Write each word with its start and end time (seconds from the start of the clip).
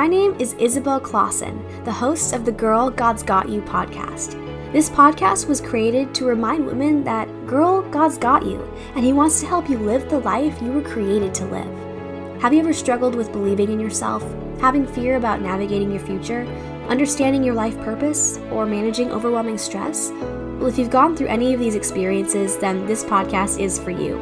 My 0.00 0.06
name 0.06 0.34
is 0.38 0.54
Isabel 0.54 0.98
Clausen, 0.98 1.62
the 1.84 1.92
host 1.92 2.32
of 2.32 2.46
the 2.46 2.52
Girl 2.52 2.88
God's 2.88 3.22
Got 3.22 3.50
You 3.50 3.60
podcast. 3.60 4.32
This 4.72 4.88
podcast 4.88 5.46
was 5.46 5.60
created 5.60 6.14
to 6.14 6.24
remind 6.24 6.64
women 6.64 7.04
that, 7.04 7.28
girl, 7.46 7.82
God's 7.90 8.16
got 8.16 8.46
you, 8.46 8.62
and 8.94 9.04
He 9.04 9.12
wants 9.12 9.40
to 9.40 9.46
help 9.46 9.68
you 9.68 9.76
live 9.76 10.08
the 10.08 10.20
life 10.20 10.56
you 10.62 10.72
were 10.72 10.80
created 10.80 11.34
to 11.34 11.44
live. 11.44 12.40
Have 12.40 12.54
you 12.54 12.60
ever 12.60 12.72
struggled 12.72 13.14
with 13.14 13.30
believing 13.30 13.70
in 13.72 13.78
yourself, 13.78 14.22
having 14.58 14.86
fear 14.86 15.16
about 15.16 15.42
navigating 15.42 15.90
your 15.90 16.00
future, 16.00 16.46
understanding 16.88 17.44
your 17.44 17.54
life 17.54 17.76
purpose, 17.80 18.38
or 18.50 18.64
managing 18.64 19.12
overwhelming 19.12 19.58
stress? 19.58 20.12
Well, 20.12 20.68
if 20.68 20.78
you've 20.78 20.88
gone 20.88 21.14
through 21.14 21.26
any 21.26 21.52
of 21.52 21.60
these 21.60 21.74
experiences, 21.74 22.56
then 22.56 22.86
this 22.86 23.04
podcast 23.04 23.60
is 23.60 23.78
for 23.78 23.90
you. 23.90 24.18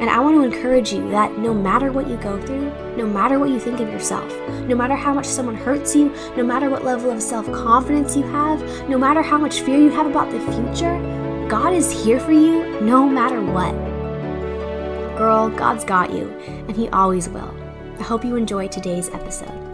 And 0.00 0.10
I 0.10 0.20
want 0.20 0.36
to 0.36 0.42
encourage 0.42 0.92
you 0.92 1.08
that 1.10 1.38
no 1.38 1.54
matter 1.54 1.90
what 1.90 2.06
you 2.06 2.16
go 2.18 2.40
through, 2.44 2.70
no 2.96 3.06
matter 3.06 3.38
what 3.38 3.48
you 3.48 3.58
think 3.58 3.80
of 3.80 3.88
yourself, 3.88 4.30
no 4.68 4.76
matter 4.76 4.94
how 4.94 5.14
much 5.14 5.26
someone 5.26 5.54
hurts 5.54 5.96
you, 5.96 6.14
no 6.36 6.44
matter 6.44 6.68
what 6.68 6.84
level 6.84 7.10
of 7.10 7.22
self 7.22 7.46
confidence 7.46 8.14
you 8.14 8.22
have, 8.24 8.60
no 8.90 8.98
matter 8.98 9.22
how 9.22 9.38
much 9.38 9.60
fear 9.60 9.78
you 9.78 9.90
have 9.90 10.06
about 10.06 10.30
the 10.30 10.40
future, 10.52 10.98
God 11.48 11.72
is 11.72 11.90
here 11.90 12.20
for 12.20 12.32
you 12.32 12.78
no 12.80 13.08
matter 13.08 13.40
what. 13.40 13.72
Girl, 15.16 15.48
God's 15.48 15.84
got 15.84 16.12
you, 16.12 16.28
and 16.68 16.76
He 16.76 16.88
always 16.90 17.28
will. 17.28 17.54
I 17.98 18.02
hope 18.02 18.22
you 18.22 18.36
enjoy 18.36 18.68
today's 18.68 19.08
episode. 19.08 19.65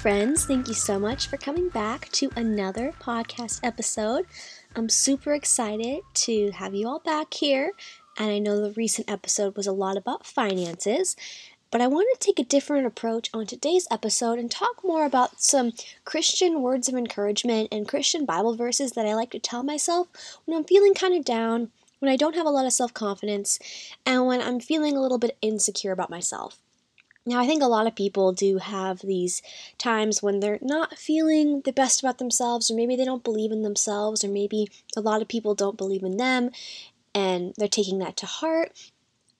Friends. 0.00 0.46
Thank 0.46 0.66
you 0.66 0.72
so 0.72 0.98
much 0.98 1.26
for 1.26 1.36
coming 1.36 1.68
back 1.68 2.08
to 2.12 2.30
another 2.34 2.94
podcast 3.02 3.60
episode. 3.62 4.24
I'm 4.74 4.88
super 4.88 5.34
excited 5.34 6.00
to 6.14 6.52
have 6.52 6.74
you 6.74 6.88
all 6.88 7.00
back 7.00 7.34
here. 7.34 7.72
And 8.16 8.30
I 8.30 8.38
know 8.38 8.62
the 8.62 8.72
recent 8.72 9.10
episode 9.10 9.58
was 9.58 9.66
a 9.66 9.72
lot 9.72 9.98
about 9.98 10.24
finances, 10.24 11.16
but 11.70 11.82
I 11.82 11.86
want 11.86 12.08
to 12.14 12.26
take 12.26 12.38
a 12.38 12.48
different 12.48 12.86
approach 12.86 13.28
on 13.34 13.44
today's 13.44 13.86
episode 13.90 14.38
and 14.38 14.50
talk 14.50 14.82
more 14.82 15.04
about 15.04 15.42
some 15.42 15.74
Christian 16.06 16.62
words 16.62 16.88
of 16.88 16.94
encouragement 16.94 17.68
and 17.70 17.86
Christian 17.86 18.24
Bible 18.24 18.56
verses 18.56 18.92
that 18.92 19.04
I 19.04 19.14
like 19.14 19.32
to 19.32 19.38
tell 19.38 19.62
myself 19.62 20.08
when 20.46 20.56
I'm 20.56 20.64
feeling 20.64 20.94
kind 20.94 21.14
of 21.14 21.26
down, 21.26 21.72
when 21.98 22.10
I 22.10 22.16
don't 22.16 22.36
have 22.36 22.46
a 22.46 22.50
lot 22.50 22.64
of 22.64 22.72
self 22.72 22.94
confidence, 22.94 23.58
and 24.06 24.26
when 24.26 24.40
I'm 24.40 24.60
feeling 24.60 24.96
a 24.96 25.02
little 25.02 25.18
bit 25.18 25.36
insecure 25.42 25.92
about 25.92 26.08
myself. 26.08 26.58
Now, 27.26 27.40
I 27.40 27.46
think 27.46 27.62
a 27.62 27.66
lot 27.66 27.86
of 27.86 27.94
people 27.94 28.32
do 28.32 28.58
have 28.58 29.00
these 29.00 29.42
times 29.78 30.22
when 30.22 30.40
they're 30.40 30.58
not 30.62 30.98
feeling 30.98 31.60
the 31.64 31.72
best 31.72 32.00
about 32.00 32.18
themselves, 32.18 32.70
or 32.70 32.74
maybe 32.74 32.96
they 32.96 33.04
don't 33.04 33.24
believe 33.24 33.52
in 33.52 33.62
themselves, 33.62 34.24
or 34.24 34.28
maybe 34.28 34.68
a 34.96 35.00
lot 35.00 35.22
of 35.22 35.28
people 35.28 35.54
don't 35.54 35.76
believe 35.76 36.02
in 36.02 36.16
them 36.16 36.50
and 37.14 37.54
they're 37.56 37.68
taking 37.68 37.98
that 37.98 38.16
to 38.18 38.26
heart. 38.26 38.72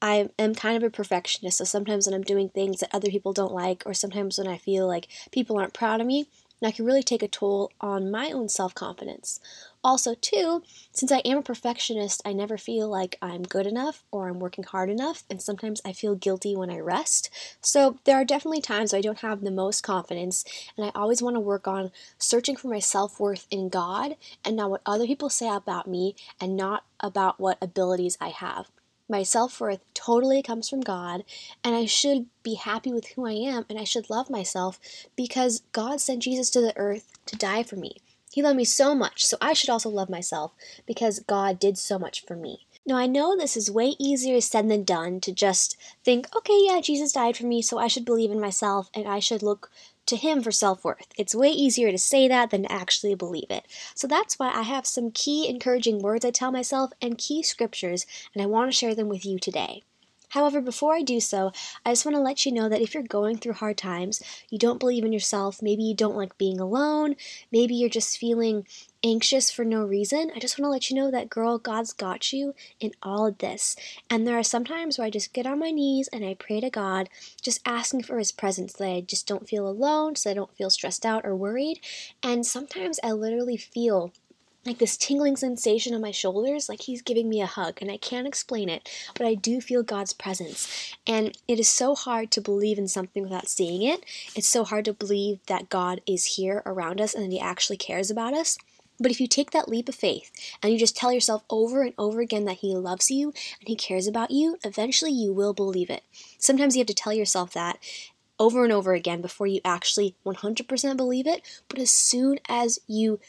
I 0.03 0.31
am 0.39 0.55
kind 0.55 0.77
of 0.77 0.83
a 0.83 0.91
perfectionist, 0.91 1.59
so 1.59 1.64
sometimes 1.64 2.06
when 2.06 2.14
I'm 2.14 2.22
doing 2.22 2.48
things 2.48 2.81
that 2.81 2.95
other 2.95 3.11
people 3.11 3.33
don't 3.33 3.53
like, 3.53 3.83
or 3.84 3.92
sometimes 3.92 4.39
when 4.39 4.48
I 4.48 4.56
feel 4.56 4.87
like 4.87 5.09
people 5.31 5.59
aren't 5.59 5.75
proud 5.75 6.00
of 6.00 6.06
me, 6.06 6.27
that 6.61 6.75
can 6.77 6.84
really 6.84 7.03
take 7.03 7.22
a 7.22 7.28
toll 7.28 7.72
on 7.80 8.10
my 8.10 8.31
own 8.31 8.48
self 8.48 8.75
confidence. 8.75 9.41
Also, 9.82 10.15
too, 10.15 10.62
since 10.93 11.10
I 11.10 11.19
am 11.19 11.38
a 11.38 11.43
perfectionist, 11.43 12.21
I 12.25 12.32
never 12.34 12.59
feel 12.59 12.88
like 12.88 13.16
I'm 13.22 13.43
good 13.43 13.66
enough 13.66 14.04
or 14.10 14.28
I'm 14.28 14.38
working 14.38 14.65
hard 14.65 14.91
enough, 14.91 15.25
and 15.31 15.41
sometimes 15.41 15.81
I 15.84 15.93
feel 15.93 16.15
guilty 16.15 16.54
when 16.54 16.70
I 16.70 16.78
rest. 16.81 17.31
So, 17.62 17.99
there 18.04 18.16
are 18.16 18.25
definitely 18.25 18.60
times 18.60 18.93
I 18.93 19.00
don't 19.00 19.20
have 19.20 19.41
the 19.41 19.50
most 19.50 19.82
confidence, 19.82 20.44
and 20.76 20.84
I 20.84 20.91
always 20.94 21.22
want 21.22 21.37
to 21.37 21.41
work 21.41 21.66
on 21.66 21.93
searching 22.19 22.56
for 22.56 22.69
my 22.69 22.78
self 22.78 23.19
worth 23.19 23.47
in 23.50 23.69
God 23.69 24.16
and 24.44 24.56
not 24.56 24.70
what 24.70 24.82
other 24.84 25.06
people 25.06 25.31
say 25.31 25.49
about 25.49 25.87
me 25.87 26.15
and 26.41 26.56
not 26.56 26.84
about 27.00 27.41
what 27.41 27.59
abilities 27.62 28.19
I 28.20 28.28
have. 28.28 28.70
My 29.10 29.25
self 29.25 29.60
worth 29.60 29.81
totally 29.93 30.41
comes 30.41 30.69
from 30.69 30.82
God, 30.82 31.25
and 31.65 31.75
I 31.75 31.84
should 31.84 32.26
be 32.44 32.54
happy 32.54 32.93
with 32.93 33.09
who 33.09 33.26
I 33.26 33.32
am 33.32 33.66
and 33.69 33.76
I 33.76 33.82
should 33.82 34.09
love 34.09 34.31
myself 34.31 34.78
because 35.16 35.62
God 35.72 36.00
sent 36.00 36.22
Jesus 36.22 36.48
to 36.50 36.60
the 36.60 36.76
earth 36.76 37.10
to 37.26 37.34
die 37.34 37.65
for 37.65 37.75
me. 37.75 37.97
He 38.32 38.41
loved 38.41 38.56
me 38.56 38.65
so 38.65 38.94
much, 38.94 39.26
so 39.26 39.37
I 39.41 39.53
should 39.53 39.69
also 39.69 39.88
love 39.91 40.10
myself 40.10 40.53
because 40.87 41.19
God 41.19 41.59
did 41.59 41.76
so 41.76 41.99
much 41.99 42.25
for 42.25 42.37
me. 42.37 42.66
Now, 42.87 42.94
I 42.94 43.09
know 43.09 43.37
this 43.37 43.56
is 43.56 43.69
way 43.69 43.97
easier 43.99 44.41
said 44.41 44.69
than 44.69 44.84
done 44.84 45.20
to 45.22 45.32
just 45.32 45.76
think, 46.04 46.28
okay, 46.37 46.59
yeah, 46.66 46.81
Jesus 46.81 47.12
died 47.12 47.37
for 47.37 47.47
me, 47.47 47.62
so 47.62 47.78
I 47.78 47.88
should 47.88 48.04
believe 48.04 48.31
in 48.31 48.41
myself 48.41 48.91
and 48.94 49.09
I 49.09 49.19
should 49.19 49.43
look 49.43 49.72
to 50.10 50.16
Him 50.16 50.43
for 50.43 50.53
self 50.53 50.84
worth. 50.84 51.06
It's 51.16 51.34
way 51.34 51.50
easier 51.50 51.91
to 51.91 51.98
say 51.98 52.28
that 52.28 52.50
than 52.50 52.65
to 52.65 52.72
actually 52.72 53.15
believe 53.15 53.50
it. 53.50 53.66
So 53.94 54.06
that's 54.06 54.38
why 54.38 54.53
I 54.53 54.62
have 54.62 54.87
some 54.87 55.10
key 55.10 55.48
encouraging 55.48 56.00
words 56.00 56.25
I 56.25 56.31
tell 56.31 56.53
myself 56.53 56.93
and 57.00 57.19
key 57.19 57.43
scriptures, 57.43 58.06
and 58.34 58.43
I 58.43 58.47
want 58.47 58.70
to 58.70 58.76
share 58.76 58.94
them 58.94 59.09
with 59.09 59.25
you 59.25 59.38
today. 59.38 59.82
However, 60.31 60.61
before 60.61 60.95
I 60.95 61.03
do 61.03 61.21
so, 61.21 61.53
I 61.85 61.93
just 61.93 62.05
want 62.05 62.17
to 62.17 62.23
let 62.23 62.45
you 62.45 62.53
know 62.53 62.69
that 62.69 62.81
if 62.81 62.95
you're 62.95 63.03
going 63.03 63.39
through 63.39 63.55
hard 63.55 63.77
times, 63.77 64.23
you 64.49 64.59
don't 64.59 64.81
believe 64.81 65.05
in 65.05 65.13
yourself, 65.13 65.63
maybe 65.63 65.83
you 65.83 65.95
don't 65.95 66.17
like 66.17 66.39
being 66.39 66.59
alone, 66.59 67.17
maybe 67.53 67.75
you're 67.75 67.89
just 67.89 68.19
feeling 68.19 68.67
anxious 69.03 69.51
for 69.51 69.65
no 69.65 69.85
reason, 69.85 70.31
I 70.35 70.39
just 70.39 70.59
want 70.59 70.67
to 70.67 70.71
let 70.71 70.91
you 70.91 70.97
know 70.97 71.11
that, 71.11 71.31
girl, 71.31 71.59
God's 71.59 71.93
got 71.93 72.33
you 72.33 72.55
in 72.79 72.93
all 73.03 73.27
of 73.27 73.39
this. 73.39 73.77
And 74.09 74.27
there 74.27 74.39
are 74.39 74.43
some 74.43 74.65
times 74.65 74.99
where 74.99 75.07
I 75.07 75.11
just 75.11 75.33
get 75.33 75.47
on 75.47 75.59
my 75.59 75.71
knees 75.71 76.09
and 76.09 76.25
I 76.25 76.35
pray 76.35 76.61
to 76.61 76.71
God, 76.71 77.09
just 77.41 77.61
asking 77.65 78.03
for 78.03 78.19
His 78.19 78.33
presence, 78.33 78.73
that 78.75 78.89
I 78.89 79.01
just 79.01 79.27
don't 79.27 79.49
feel 79.49 79.67
alone, 79.67 80.17
so 80.17 80.31
I 80.31 80.35
don't 80.35 80.55
feel 80.57 80.71
stressed 80.71 81.07
out 81.07 81.25
or 81.25 81.35
worried. 81.35 81.81
And 82.23 82.47
sometimes 82.47 83.01
I 83.03 83.12
literally 83.12 83.57
feel 83.57 84.12
like 84.66 84.78
this 84.78 84.97
tingling 84.97 85.37
sensation 85.37 85.94
on 85.94 86.00
my 86.00 86.10
shoulders, 86.10 86.69
like 86.69 86.82
he's 86.82 87.03
giving 87.03 87.28
me 87.28 87.41
a 87.41 87.47
hug, 87.47 87.78
and 87.81 87.91
I 87.91 87.97
can't 87.97 88.26
explain 88.26 88.69
it, 88.69 88.88
but 89.15 89.26
I 89.26 89.34
do 89.34 89.60
feel 89.60 89.82
God's 89.82 90.12
presence. 90.12 90.94
And 91.06 91.37
it 91.48 91.59
is 91.59 91.69
so 91.69 91.94
hard 91.94 92.31
to 92.32 92.41
believe 92.41 92.78
in 92.78 92.88
something 92.88 93.22
without 93.22 93.49
seeing 93.49 93.82
it. 93.82 94.04
It's 94.37 94.49
so 94.49 94.65
hard 94.65 94.84
to 94.84 94.93
believe 94.93 95.38
that 95.47 95.70
God 95.70 96.00
is 96.06 96.37
here 96.37 96.62
around 96.66 97.00
us 97.00 97.15
and 97.15 97.25
that 97.25 97.32
he 97.32 97.41
actually 97.41 97.78
cares 97.78 98.10
about 98.10 98.34
us. 98.34 98.59
But 99.00 99.10
if 99.10 99.19
you 99.19 99.26
take 99.26 99.53
that 99.53 99.69
leap 99.69 99.88
of 99.88 99.94
faith 99.94 100.31
and 100.62 100.70
you 100.70 100.78
just 100.78 100.94
tell 100.94 101.10
yourself 101.10 101.43
over 101.49 101.82
and 101.82 101.94
over 101.97 102.20
again 102.20 102.44
that 102.44 102.59
He 102.59 102.76
loves 102.76 103.10
you 103.10 103.28
and 103.59 103.66
He 103.66 103.75
cares 103.75 104.06
about 104.06 104.31
you, 104.31 104.59
eventually 104.62 105.10
you 105.10 105.32
will 105.32 105.54
believe 105.54 105.88
it. 105.88 106.03
Sometimes 106.38 106.76
you 106.76 106.81
have 106.81 106.87
to 106.88 106.94
tell 106.94 107.15
yourself 107.15 107.54
that 107.54 107.78
over 108.38 108.62
and 108.62 108.72
over 108.72 108.93
again 108.93 109.22
before 109.22 109.47
you 109.47 109.60
actually 109.65 110.16
100% 110.26 110.97
believe 110.99 111.26
it. 111.26 111.62
But 111.69 111.78
as 111.78 111.91
soon 111.91 112.41
as 112.47 112.78
you 112.87 113.20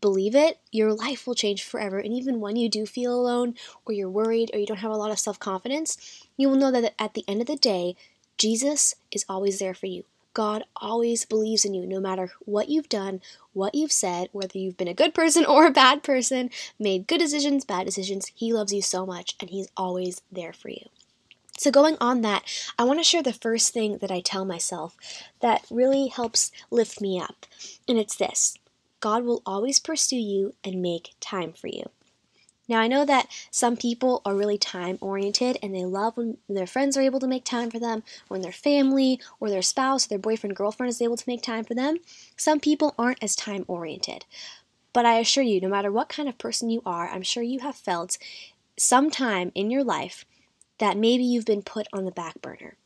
believe 0.00 0.34
it, 0.34 0.58
your 0.70 0.92
life 0.92 1.26
will 1.26 1.34
change 1.34 1.62
forever. 1.62 1.98
And 1.98 2.12
even 2.12 2.40
when 2.40 2.56
you 2.56 2.68
do 2.68 2.86
feel 2.86 3.14
alone, 3.14 3.54
or 3.84 3.92
you're 3.92 4.08
worried, 4.10 4.50
or 4.52 4.58
you 4.58 4.66
don't 4.66 4.78
have 4.78 4.90
a 4.90 4.96
lot 4.96 5.10
of 5.10 5.18
self 5.18 5.38
confidence, 5.38 6.26
you 6.36 6.48
will 6.48 6.56
know 6.56 6.70
that 6.70 6.94
at 6.98 7.14
the 7.14 7.24
end 7.28 7.40
of 7.40 7.46
the 7.46 7.56
day, 7.56 7.96
Jesus 8.38 8.94
is 9.10 9.24
always 9.28 9.58
there 9.58 9.74
for 9.74 9.86
you. 9.86 10.04
God 10.32 10.64
always 10.76 11.24
believes 11.24 11.64
in 11.64 11.74
you 11.74 11.86
no 11.86 12.00
matter 12.00 12.30
what 12.40 12.68
you've 12.68 12.88
done, 12.88 13.20
what 13.52 13.74
you've 13.74 13.92
said, 13.92 14.28
whether 14.32 14.58
you've 14.58 14.76
been 14.76 14.88
a 14.88 14.94
good 14.94 15.12
person 15.12 15.44
or 15.46 15.66
a 15.66 15.72
bad 15.72 16.02
person, 16.02 16.50
made 16.78 17.06
good 17.06 17.18
decisions, 17.18 17.64
bad 17.64 17.84
decisions. 17.84 18.30
He 18.34 18.52
loves 18.52 18.72
you 18.72 18.82
so 18.82 19.04
much 19.04 19.36
and 19.40 19.50
He's 19.50 19.68
always 19.76 20.22
there 20.30 20.52
for 20.52 20.68
you. 20.70 20.88
So, 21.58 21.70
going 21.70 21.98
on 22.00 22.22
that, 22.22 22.44
I 22.78 22.84
want 22.84 23.00
to 23.00 23.04
share 23.04 23.22
the 23.22 23.34
first 23.34 23.74
thing 23.74 23.98
that 23.98 24.10
I 24.10 24.20
tell 24.20 24.46
myself 24.46 24.96
that 25.40 25.66
really 25.70 26.06
helps 26.06 26.50
lift 26.70 27.02
me 27.02 27.20
up. 27.20 27.44
And 27.86 27.98
it's 27.98 28.16
this 28.16 28.56
God 29.00 29.24
will 29.24 29.42
always 29.44 29.78
pursue 29.78 30.16
you 30.16 30.54
and 30.62 30.82
make 30.82 31.14
time 31.20 31.52
for 31.52 31.68
you. 31.68 31.90
Now, 32.68 32.78
I 32.78 32.86
know 32.86 33.04
that 33.04 33.26
some 33.50 33.76
people 33.76 34.22
are 34.24 34.36
really 34.36 34.56
time 34.56 34.96
oriented 35.00 35.58
and 35.60 35.74
they 35.74 35.84
love 35.84 36.16
when 36.16 36.36
their 36.48 36.68
friends 36.68 36.96
are 36.96 37.02
able 37.02 37.18
to 37.18 37.26
make 37.26 37.44
time 37.44 37.68
for 37.68 37.80
them, 37.80 38.04
when 38.28 38.42
their 38.42 38.52
family 38.52 39.20
or 39.40 39.50
their 39.50 39.60
spouse 39.60 40.06
or 40.06 40.08
their 40.10 40.20
boyfriend 40.20 40.54
girlfriend 40.54 40.88
is 40.88 41.02
able 41.02 41.16
to 41.16 41.24
make 41.26 41.42
time 41.42 41.64
for 41.64 41.74
them. 41.74 41.96
Some 42.36 42.60
people 42.60 42.94
aren't 42.96 43.24
as 43.24 43.34
time 43.34 43.64
oriented. 43.66 44.24
But 44.92 45.04
I 45.04 45.18
assure 45.18 45.42
you, 45.42 45.60
no 45.60 45.68
matter 45.68 45.90
what 45.90 46.08
kind 46.08 46.28
of 46.28 46.38
person 46.38 46.70
you 46.70 46.80
are, 46.86 47.08
I'm 47.08 47.22
sure 47.22 47.42
you 47.42 47.58
have 47.58 47.74
felt 47.74 48.18
some 48.76 49.10
time 49.10 49.50
in 49.56 49.70
your 49.70 49.82
life 49.82 50.24
that 50.78 50.96
maybe 50.96 51.24
you've 51.24 51.44
been 51.44 51.62
put 51.62 51.88
on 51.92 52.04
the 52.04 52.12
back 52.12 52.40
burner. 52.40 52.76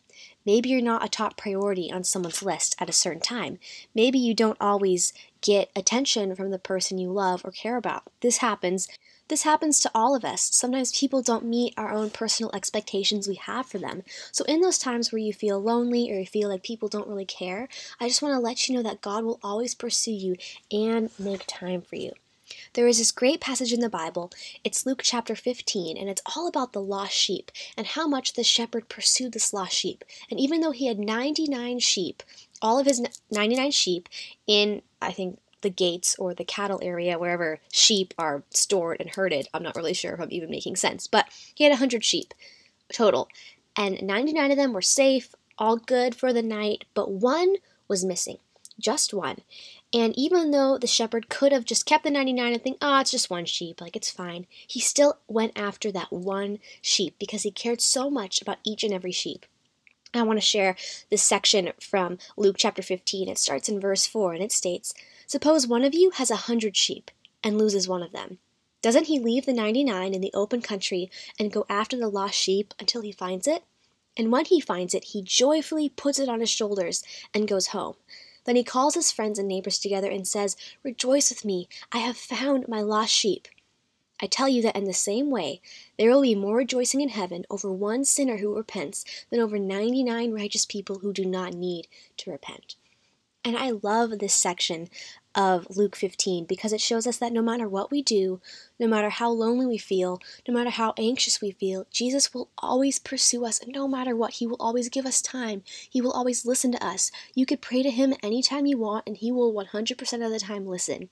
Maybe 0.46 0.68
you're 0.68 0.82
not 0.82 1.04
a 1.04 1.08
top 1.08 1.36
priority 1.36 1.90
on 1.90 2.04
someone's 2.04 2.42
list 2.42 2.76
at 2.78 2.88
a 2.88 2.92
certain 2.92 3.22
time. 3.22 3.58
Maybe 3.94 4.18
you 4.18 4.34
don't 4.34 4.60
always 4.60 5.12
get 5.40 5.70
attention 5.76 6.34
from 6.34 6.50
the 6.50 6.58
person 6.58 6.98
you 6.98 7.10
love 7.10 7.42
or 7.44 7.50
care 7.50 7.76
about. 7.76 8.04
This 8.20 8.38
happens 8.38 8.88
This 9.28 9.44
happens 9.44 9.80
to 9.80 9.90
all 9.94 10.14
of 10.14 10.22
us. 10.24 10.42
Sometimes 10.52 10.98
people 10.98 11.22
don't 11.22 11.46
meet 11.46 11.72
our 11.78 11.90
own 11.90 12.10
personal 12.10 12.50
expectations 12.54 13.26
we 13.26 13.36
have 13.36 13.64
for 13.64 13.78
them. 13.78 14.02
So, 14.32 14.44
in 14.44 14.60
those 14.60 14.76
times 14.78 15.10
where 15.10 15.18
you 15.18 15.32
feel 15.32 15.58
lonely 15.58 16.12
or 16.12 16.18
you 16.18 16.26
feel 16.26 16.50
like 16.50 16.62
people 16.62 16.88
don't 16.88 17.08
really 17.08 17.24
care, 17.24 17.66
I 17.98 18.08
just 18.08 18.20
want 18.20 18.34
to 18.34 18.38
let 18.38 18.68
you 18.68 18.74
know 18.74 18.82
that 18.82 19.00
God 19.00 19.24
will 19.24 19.40
always 19.42 19.74
pursue 19.74 20.12
you 20.12 20.36
and 20.70 21.10
make 21.18 21.44
time 21.46 21.80
for 21.80 21.96
you. 21.96 22.12
There 22.74 22.86
is 22.86 22.98
this 22.98 23.10
great 23.10 23.40
passage 23.40 23.72
in 23.72 23.80
the 23.80 23.88
Bible. 23.88 24.30
It's 24.62 24.86
Luke 24.86 25.00
chapter 25.02 25.34
15, 25.34 25.96
and 25.96 26.08
it's 26.08 26.22
all 26.34 26.48
about 26.48 26.72
the 26.72 26.82
lost 26.82 27.14
sheep 27.14 27.50
and 27.76 27.86
how 27.86 28.06
much 28.06 28.34
the 28.34 28.44
shepherd 28.44 28.88
pursued 28.88 29.32
this 29.32 29.52
lost 29.52 29.74
sheep. 29.74 30.04
And 30.30 30.38
even 30.40 30.60
though 30.60 30.70
he 30.70 30.86
had 30.86 30.98
99 30.98 31.78
sheep, 31.78 32.22
all 32.62 32.78
of 32.78 32.86
his 32.86 33.02
99 33.30 33.70
sheep 33.70 34.08
in, 34.46 34.82
I 35.00 35.12
think, 35.12 35.38
the 35.60 35.70
gates 35.70 36.14
or 36.18 36.34
the 36.34 36.44
cattle 36.44 36.78
area, 36.82 37.18
wherever 37.18 37.58
sheep 37.72 38.14
are 38.18 38.42
stored 38.50 39.00
and 39.00 39.10
herded. 39.10 39.48
I'm 39.52 39.62
not 39.62 39.76
really 39.76 39.94
sure 39.94 40.12
if 40.12 40.20
I'm 40.20 40.30
even 40.30 40.50
making 40.50 40.76
sense, 40.76 41.06
but 41.06 41.26
he 41.54 41.64
had 41.64 41.70
100 41.70 42.04
sheep 42.04 42.34
total, 42.92 43.28
and 43.76 44.02
99 44.02 44.50
of 44.50 44.56
them 44.56 44.72
were 44.72 44.82
safe, 44.82 45.34
all 45.58 45.76
good 45.76 46.14
for 46.14 46.32
the 46.32 46.42
night, 46.42 46.84
but 46.94 47.10
one 47.10 47.56
was 47.88 48.04
missing. 48.04 48.38
Just 48.78 49.14
one. 49.14 49.38
And 49.94 50.12
even 50.18 50.50
though 50.50 50.76
the 50.76 50.88
shepherd 50.88 51.28
could 51.28 51.52
have 51.52 51.64
just 51.64 51.86
kept 51.86 52.02
the 52.02 52.10
99 52.10 52.52
and 52.52 52.60
think, 52.60 52.78
oh, 52.82 52.98
it's 52.98 53.12
just 53.12 53.30
one 53.30 53.44
sheep, 53.44 53.80
like 53.80 53.94
it's 53.94 54.10
fine, 54.10 54.48
he 54.66 54.80
still 54.80 55.18
went 55.28 55.52
after 55.56 55.92
that 55.92 56.12
one 56.12 56.58
sheep 56.82 57.14
because 57.20 57.44
he 57.44 57.52
cared 57.52 57.80
so 57.80 58.10
much 58.10 58.42
about 58.42 58.58
each 58.64 58.82
and 58.82 58.92
every 58.92 59.12
sheep. 59.12 59.46
I 60.12 60.22
want 60.22 60.38
to 60.38 60.44
share 60.44 60.74
this 61.10 61.22
section 61.22 61.70
from 61.80 62.18
Luke 62.36 62.56
chapter 62.58 62.82
15. 62.82 63.28
It 63.28 63.38
starts 63.38 63.68
in 63.68 63.80
verse 63.80 64.04
4 64.04 64.34
and 64.34 64.42
it 64.42 64.50
states 64.50 64.94
Suppose 65.28 65.68
one 65.68 65.84
of 65.84 65.94
you 65.94 66.10
has 66.10 66.30
a 66.30 66.36
hundred 66.36 66.76
sheep 66.76 67.12
and 67.44 67.56
loses 67.56 67.88
one 67.88 68.02
of 68.02 68.10
them. 68.10 68.38
Doesn't 68.82 69.06
he 69.06 69.20
leave 69.20 69.46
the 69.46 69.52
99 69.52 70.12
in 70.12 70.20
the 70.20 70.34
open 70.34 70.60
country 70.60 71.08
and 71.38 71.52
go 71.52 71.66
after 71.68 71.96
the 71.96 72.08
lost 72.08 72.34
sheep 72.34 72.74
until 72.80 73.00
he 73.00 73.12
finds 73.12 73.46
it? 73.46 73.62
And 74.16 74.32
when 74.32 74.44
he 74.44 74.60
finds 74.60 74.92
it, 74.94 75.04
he 75.04 75.22
joyfully 75.22 75.88
puts 75.88 76.18
it 76.18 76.28
on 76.28 76.40
his 76.40 76.50
shoulders 76.50 77.02
and 77.32 77.48
goes 77.48 77.68
home. 77.68 77.94
Then 78.44 78.56
he 78.56 78.64
calls 78.64 78.94
his 78.94 79.10
friends 79.10 79.38
and 79.38 79.48
neighbors 79.48 79.78
together 79.78 80.10
and 80.10 80.26
says, 80.26 80.56
Rejoice 80.82 81.30
with 81.30 81.44
me, 81.44 81.68
I 81.92 81.98
have 81.98 82.16
found 82.16 82.68
my 82.68 82.80
lost 82.80 83.12
sheep. 83.12 83.48
I 84.20 84.26
tell 84.26 84.48
you 84.48 84.62
that 84.62 84.76
in 84.76 84.84
the 84.84 84.92
same 84.92 85.30
way, 85.30 85.60
there 85.98 86.10
will 86.10 86.22
be 86.22 86.34
more 86.34 86.56
rejoicing 86.56 87.00
in 87.00 87.08
heaven 87.08 87.44
over 87.50 87.70
one 87.72 88.04
sinner 88.04 88.38
who 88.38 88.54
repents 88.54 89.04
than 89.30 89.40
over 89.40 89.58
99 89.58 90.32
righteous 90.32 90.64
people 90.64 91.00
who 91.00 91.12
do 91.12 91.24
not 91.24 91.54
need 91.54 91.88
to 92.18 92.30
repent. 92.30 92.76
And 93.44 93.56
I 93.58 93.70
love 93.82 94.18
this 94.18 94.34
section 94.34 94.88
of 95.34 95.66
Luke 95.76 95.96
15 95.96 96.44
because 96.44 96.72
it 96.72 96.80
shows 96.80 97.06
us 97.06 97.16
that 97.18 97.32
no 97.32 97.42
matter 97.42 97.68
what 97.68 97.90
we 97.90 98.02
do, 98.02 98.40
no 98.78 98.86
matter 98.86 99.10
how 99.10 99.30
lonely 99.30 99.66
we 99.66 99.78
feel, 99.78 100.20
no 100.46 100.54
matter 100.54 100.70
how 100.70 100.94
anxious 100.96 101.40
we 101.40 101.50
feel, 101.52 101.86
Jesus 101.90 102.32
will 102.32 102.48
always 102.58 102.98
pursue 102.98 103.44
us. 103.44 103.60
No 103.66 103.88
matter 103.88 104.14
what, 104.14 104.34
He 104.34 104.46
will 104.46 104.56
always 104.60 104.88
give 104.88 105.06
us 105.06 105.20
time. 105.20 105.62
He 105.88 106.00
will 106.00 106.12
always 106.12 106.44
listen 106.46 106.72
to 106.72 106.84
us. 106.84 107.10
You 107.34 107.46
could 107.46 107.60
pray 107.60 107.82
to 107.82 107.90
Him 107.90 108.14
anytime 108.22 108.66
you 108.66 108.78
want, 108.78 109.06
and 109.06 109.16
He 109.16 109.32
will 109.32 109.52
100% 109.52 110.24
of 110.24 110.30
the 110.30 110.40
time 110.40 110.66
listen. 110.66 111.08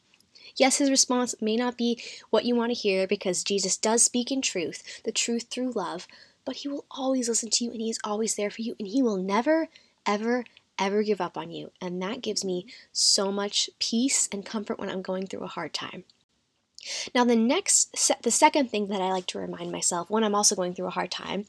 Yes, 0.56 0.78
His 0.78 0.90
response 0.90 1.34
may 1.40 1.56
not 1.56 1.76
be 1.76 2.02
what 2.30 2.44
you 2.44 2.54
want 2.54 2.70
to 2.70 2.78
hear 2.78 3.06
because 3.06 3.44
Jesus 3.44 3.76
does 3.76 4.02
speak 4.02 4.30
in 4.30 4.42
truth, 4.42 5.02
the 5.04 5.12
truth 5.12 5.46
through 5.50 5.72
love, 5.72 6.06
but 6.44 6.56
He 6.56 6.68
will 6.68 6.84
always 6.90 7.28
listen 7.28 7.50
to 7.50 7.64
you 7.64 7.70
and 7.70 7.80
He 7.80 7.90
is 7.90 7.98
always 8.04 8.34
there 8.34 8.50
for 8.50 8.62
you, 8.62 8.76
and 8.78 8.88
He 8.88 9.02
will 9.02 9.16
never, 9.16 9.68
ever, 10.06 10.44
ever 10.78 11.02
give 11.02 11.20
up 11.20 11.36
on 11.36 11.50
you. 11.50 11.70
And 11.80 12.00
that 12.02 12.22
gives 12.22 12.44
me 12.44 12.66
so 12.92 13.30
much 13.30 13.70
peace 13.78 14.28
and 14.32 14.44
comfort 14.44 14.78
when 14.78 14.88
I'm 14.88 15.02
going 15.02 15.26
through 15.26 15.44
a 15.44 15.48
hard 15.48 15.72
time. 15.72 16.04
Now, 17.14 17.24
the 17.24 17.36
next, 17.36 17.94
the 18.22 18.30
second 18.30 18.70
thing 18.70 18.88
that 18.88 19.00
I 19.00 19.12
like 19.12 19.26
to 19.26 19.38
remind 19.38 19.70
myself 19.70 20.10
when 20.10 20.24
I'm 20.24 20.34
also 20.34 20.56
going 20.56 20.74
through 20.74 20.88
a 20.88 20.90
hard 20.90 21.10
time 21.10 21.44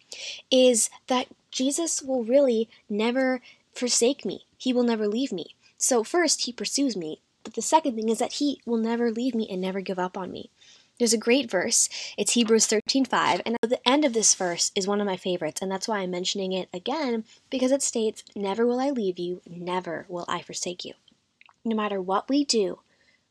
is 0.52 0.90
that 1.08 1.28
Jesus 1.50 2.04
will 2.04 2.24
really 2.24 2.70
never 2.88 3.42
forsake 3.74 4.25
me. 4.25 4.46
He 4.58 4.74
will 4.74 4.84
never 4.84 5.08
leave 5.08 5.31
me. 5.31 5.56
So, 5.78 6.04
first, 6.04 6.42
He 6.42 6.54
pursues 6.54 6.96
me. 6.96 7.22
But 7.44 7.56
the 7.56 7.62
second 7.62 7.96
thing 7.96 8.10
is 8.10 8.20
that 8.20 8.34
He 8.34 8.62
will 8.66 8.78
never 8.78 9.12
leave 9.12 9.34
me 9.34 9.48
and 9.50 9.60
never 9.60 9.81
give 9.81 10.00
up 10.00 10.18
on 10.18 10.31
me. 10.31 10.50
There's 11.00 11.13
a 11.13 11.18
great 11.18 11.50
verse. 11.50 11.90
It's 12.18 12.34
Hebrews 12.34 12.68
13:5, 12.68 13.42
and 13.45 13.57
the 13.63 13.88
end 13.88 14.06
of 14.06 14.13
this 14.13 14.36
verse 14.36 14.72
is 14.75 14.88
one 14.88 15.01
of 15.01 15.07
my 15.07 15.18
favorites, 15.18 15.62
and 15.62 15.72
that's 15.72 15.88
why 15.88 16.00
I'm 16.00 16.12
mentioning 16.12 16.54
it 16.54 16.69
again 16.72 17.25
because 17.50 17.72
it 17.72 17.81
states, 17.81 18.24
"Never 18.36 18.66
will 18.66 18.80
I 18.80 18.92
leave 18.92 19.18
you, 19.18 19.42
never 19.48 20.06
will 20.07 20.25
I 20.28 20.44
forsake 20.44 20.86
you." 20.86 20.94
No 21.66 21.75
matter 21.75 22.00
what 22.00 22.30
we 22.30 22.45
do, 22.45 22.81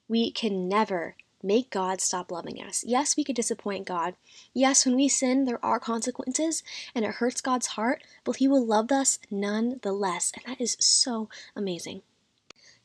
we 0.08 0.32
can 0.32 0.68
never 0.68 1.14
make 1.40 1.70
God 1.70 2.00
stop 2.00 2.32
loving 2.32 2.60
us. 2.60 2.82
Yes, 2.84 3.16
we 3.16 3.24
could 3.24 3.36
disappoint 3.36 3.86
God. 3.86 4.16
Yes, 4.52 4.84
when 4.84 4.96
we 4.96 5.08
sin, 5.08 5.44
there 5.44 5.64
are 5.64 5.78
consequences 5.78 6.62
and 6.94 7.04
it 7.04 7.16
hurts 7.16 7.40
God's 7.40 7.68
heart, 7.68 8.02
but 8.24 8.36
He 8.36 8.48
will 8.48 8.64
love 8.64 8.90
us 8.90 9.20
nonetheless, 9.30 10.32
and 10.34 10.44
that 10.46 10.60
is 10.60 10.76
so 10.80 11.28
amazing. 11.54 12.02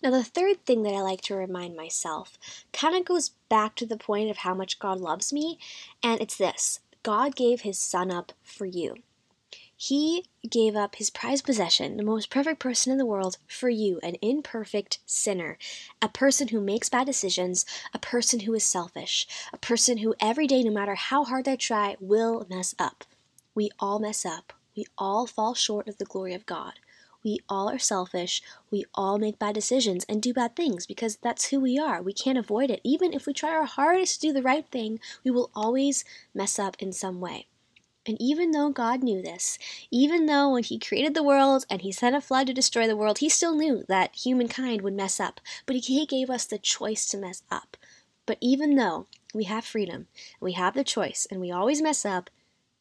Now, 0.04 0.12
the 0.12 0.24
third 0.24 0.64
thing 0.66 0.84
that 0.84 0.94
I 0.94 1.02
like 1.02 1.22
to 1.22 1.36
remind 1.36 1.76
myself 1.76 2.38
kind 2.72 2.96
of 2.96 3.06
goes 3.06 3.30
back 3.50 3.76
to 3.76 3.86
the 3.86 3.98
point 3.98 4.30
of 4.30 4.38
how 4.38 4.54
much 4.54 4.80
God 4.80 5.00
loves 5.00 5.34
me, 5.34 5.58
and 6.04 6.22
it's 6.22 6.38
this 6.38 6.82
God 7.02 7.36
gave 7.36 7.62
his 7.62 7.80
son 7.80 8.12
up 8.12 8.34
for 8.44 8.66
you. 8.66 8.96
He 9.76 10.26
gave 10.50 10.76
up 10.76 10.96
his 10.96 11.12
prized 11.12 11.46
possession, 11.46 11.98
the 11.98 12.04
most 12.04 12.30
perfect 12.30 12.60
person 12.60 12.92
in 12.92 12.98
the 12.98 13.06
world, 13.06 13.38
for 13.48 13.70
you, 13.70 14.00
an 14.02 14.16
imperfect 14.24 15.00
sinner, 15.06 15.58
a 16.02 16.10
person 16.10 16.48
who 16.48 16.60
makes 16.60 16.90
bad 16.90 17.06
decisions, 17.06 17.64
a 17.94 18.00
person 18.00 18.42
who 18.42 18.54
is 18.56 18.64
selfish, 18.64 19.28
a 19.54 19.58
person 19.58 20.00
who 20.00 20.16
every 20.20 20.48
day, 20.48 20.64
no 20.64 20.72
matter 20.72 20.96
how 20.96 21.24
hard 21.24 21.46
they 21.46 21.56
try, 21.56 21.96
will 22.00 22.46
mess 22.50 22.74
up. 22.80 23.04
We 23.54 23.70
all 23.80 24.00
mess 24.00 24.26
up. 24.26 24.54
We 24.76 24.86
all 24.98 25.28
fall 25.28 25.54
short 25.54 25.88
of 25.88 25.98
the 25.98 26.06
glory 26.06 26.34
of 26.34 26.46
God. 26.46 26.74
We 27.28 27.40
all 27.50 27.70
are 27.70 27.78
selfish. 27.78 28.42
We 28.72 28.86
all 28.96 29.18
make 29.20 29.38
bad 29.38 29.54
decisions 29.54 30.06
and 30.08 30.22
do 30.22 30.34
bad 30.34 30.56
things 30.56 30.86
because 30.86 31.18
that's 31.18 31.50
who 31.50 31.60
we 31.60 31.78
are. 31.78 32.02
We 32.02 32.14
can't 32.14 32.38
avoid 32.38 32.72
it. 32.72 32.80
Even 32.86 33.12
if 33.12 33.28
we 33.28 33.34
try 33.34 33.50
our 33.50 33.66
hardest 33.66 34.22
to 34.22 34.28
do 34.28 34.32
the 34.32 34.42
right 34.42 34.66
thing, 34.66 35.02
we 35.26 35.32
will 35.32 35.52
always 35.54 36.06
mess 36.34 36.58
up 36.58 36.78
in 36.80 36.94
some 36.94 37.20
way. 37.20 37.48
And 38.06 38.16
even 38.22 38.52
though 38.52 38.70
God 38.70 39.04
knew 39.04 39.22
this, 39.22 39.60
even 39.92 40.28
though 40.28 40.52
when 40.52 40.64
He 40.64 40.80
created 40.80 41.16
the 41.16 41.22
world 41.22 41.66
and 41.70 41.82
He 41.82 41.92
sent 41.92 42.16
a 42.16 42.22
flood 42.22 42.48
to 42.48 42.54
destroy 42.54 42.88
the 42.88 42.96
world, 42.96 43.18
He 43.18 43.28
still 43.28 43.58
knew 43.58 43.84
that 43.90 44.16
humankind 44.16 44.82
would 44.82 44.94
mess 44.94 45.20
up. 45.20 45.42
But 45.66 45.76
He 45.76 46.06
gave 46.06 46.30
us 46.30 46.46
the 46.46 46.58
choice 46.58 47.06
to 47.08 47.18
mess 47.18 47.44
up. 47.52 47.76
But 48.26 48.38
even 48.40 48.76
though 48.76 49.08
we 49.34 49.44
have 49.44 49.66
freedom, 49.66 50.08
and 50.40 50.40
we 50.40 50.54
have 50.54 50.76
the 50.76 50.86
choice, 50.86 51.28
and 51.30 51.42
we 51.42 51.52
always 51.52 51.82
mess 51.82 52.06
up, 52.06 52.30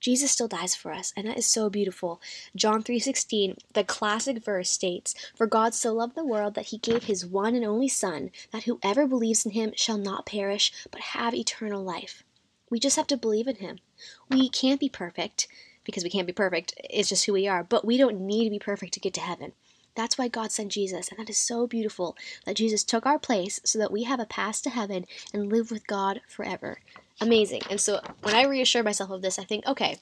Jesus 0.06 0.30
still 0.30 0.46
dies 0.46 0.76
for 0.76 0.92
us, 0.92 1.12
and 1.16 1.26
that 1.26 1.36
is 1.36 1.46
so 1.46 1.68
beautiful. 1.68 2.20
John 2.54 2.84
3:16, 2.84 3.56
the 3.72 3.82
classic 3.82 4.38
verse 4.38 4.70
states, 4.70 5.16
"For 5.34 5.48
God 5.48 5.74
so 5.74 5.92
loved 5.92 6.14
the 6.14 6.24
world 6.24 6.54
that 6.54 6.66
he 6.66 6.78
gave 6.78 7.02
his 7.02 7.26
one 7.26 7.56
and 7.56 7.64
only 7.64 7.88
son, 7.88 8.30
that 8.52 8.62
whoever 8.62 9.08
believes 9.08 9.44
in 9.44 9.50
him 9.50 9.72
shall 9.74 9.98
not 9.98 10.24
perish, 10.24 10.72
but 10.92 11.00
have 11.16 11.34
eternal 11.34 11.82
life." 11.82 12.22
We 12.70 12.78
just 12.78 12.94
have 12.94 13.08
to 13.08 13.16
believe 13.16 13.48
in 13.48 13.56
him. 13.56 13.80
We 14.30 14.48
can't 14.48 14.78
be 14.78 14.88
perfect 14.88 15.48
because 15.82 16.04
we 16.04 16.10
can't 16.10 16.28
be 16.28 16.32
perfect. 16.32 16.74
It's 16.88 17.08
just 17.08 17.24
who 17.24 17.32
we 17.32 17.48
are, 17.48 17.64
but 17.64 17.84
we 17.84 17.96
don't 17.96 18.20
need 18.20 18.44
to 18.44 18.50
be 18.50 18.60
perfect 18.60 18.94
to 18.94 19.00
get 19.00 19.14
to 19.14 19.20
heaven. 19.20 19.54
That's 19.96 20.16
why 20.16 20.28
God 20.28 20.52
sent 20.52 20.70
Jesus, 20.70 21.08
and 21.08 21.18
that 21.18 21.30
is 21.30 21.36
so 21.36 21.66
beautiful 21.66 22.16
that 22.44 22.54
Jesus 22.54 22.84
took 22.84 23.06
our 23.06 23.18
place 23.18 23.58
so 23.64 23.76
that 23.80 23.90
we 23.90 24.04
have 24.04 24.20
a 24.20 24.24
pass 24.24 24.60
to 24.60 24.70
heaven 24.70 25.04
and 25.32 25.50
live 25.50 25.72
with 25.72 25.88
God 25.88 26.20
forever 26.28 26.78
amazing. 27.20 27.62
And 27.70 27.80
so 27.80 28.00
when 28.22 28.34
I 28.34 28.44
reassure 28.44 28.82
myself 28.82 29.10
of 29.10 29.22
this, 29.22 29.38
I 29.38 29.44
think, 29.44 29.66
okay, 29.66 29.98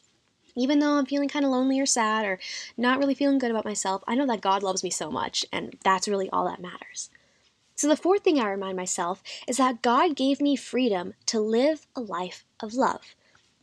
even 0.57 0.79
though 0.79 0.93
I'm 0.93 1.07
feeling 1.07 1.29
kind 1.29 1.45
of 1.45 1.51
lonely 1.51 1.81
or 1.81 1.87
sad 1.87 2.25
or 2.25 2.39
not 2.77 2.99
really 2.99 3.15
feeling 3.15 3.39
good 3.39 3.51
about 3.51 3.65
myself, 3.65 4.03
I 4.07 4.15
know 4.15 4.27
that 4.27 4.41
God 4.41 4.63
loves 4.63 4.85
me 4.85 4.91
so 4.91 5.11
much, 5.11 5.45
and 5.53 5.77
that's 5.83 6.09
really 6.09 6.31
all 6.31 6.47
that 6.47 6.61
matters. 6.61 7.11
So, 7.77 7.89
the 7.89 7.97
fourth 7.97 8.23
thing 8.23 8.39
I 8.39 8.49
remind 8.49 8.77
myself 8.77 9.23
is 9.49 9.57
that 9.57 9.83
God 9.83 10.15
gave 10.15 10.41
me 10.41 10.55
freedom 10.55 11.15
to 11.27 11.41
live 11.41 11.87
a 11.97 12.01
life 12.01 12.45
of 12.61 12.75
love. 12.75 13.17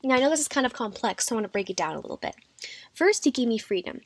Now, 0.03 0.15
I 0.15 0.19
know 0.19 0.29
this 0.29 0.41
is 0.41 0.47
kind 0.49 0.65
of 0.65 0.73
complex, 0.73 1.25
so 1.25 1.35
I 1.35 1.37
want 1.37 1.45
to 1.45 1.51
break 1.51 1.69
it 1.69 1.77
down 1.77 1.95
a 1.95 2.01
little 2.01 2.17
bit. 2.17 2.35
First, 2.93 3.23
He 3.23 3.31
gave 3.31 3.47
me 3.47 3.57
freedom. 3.57 4.01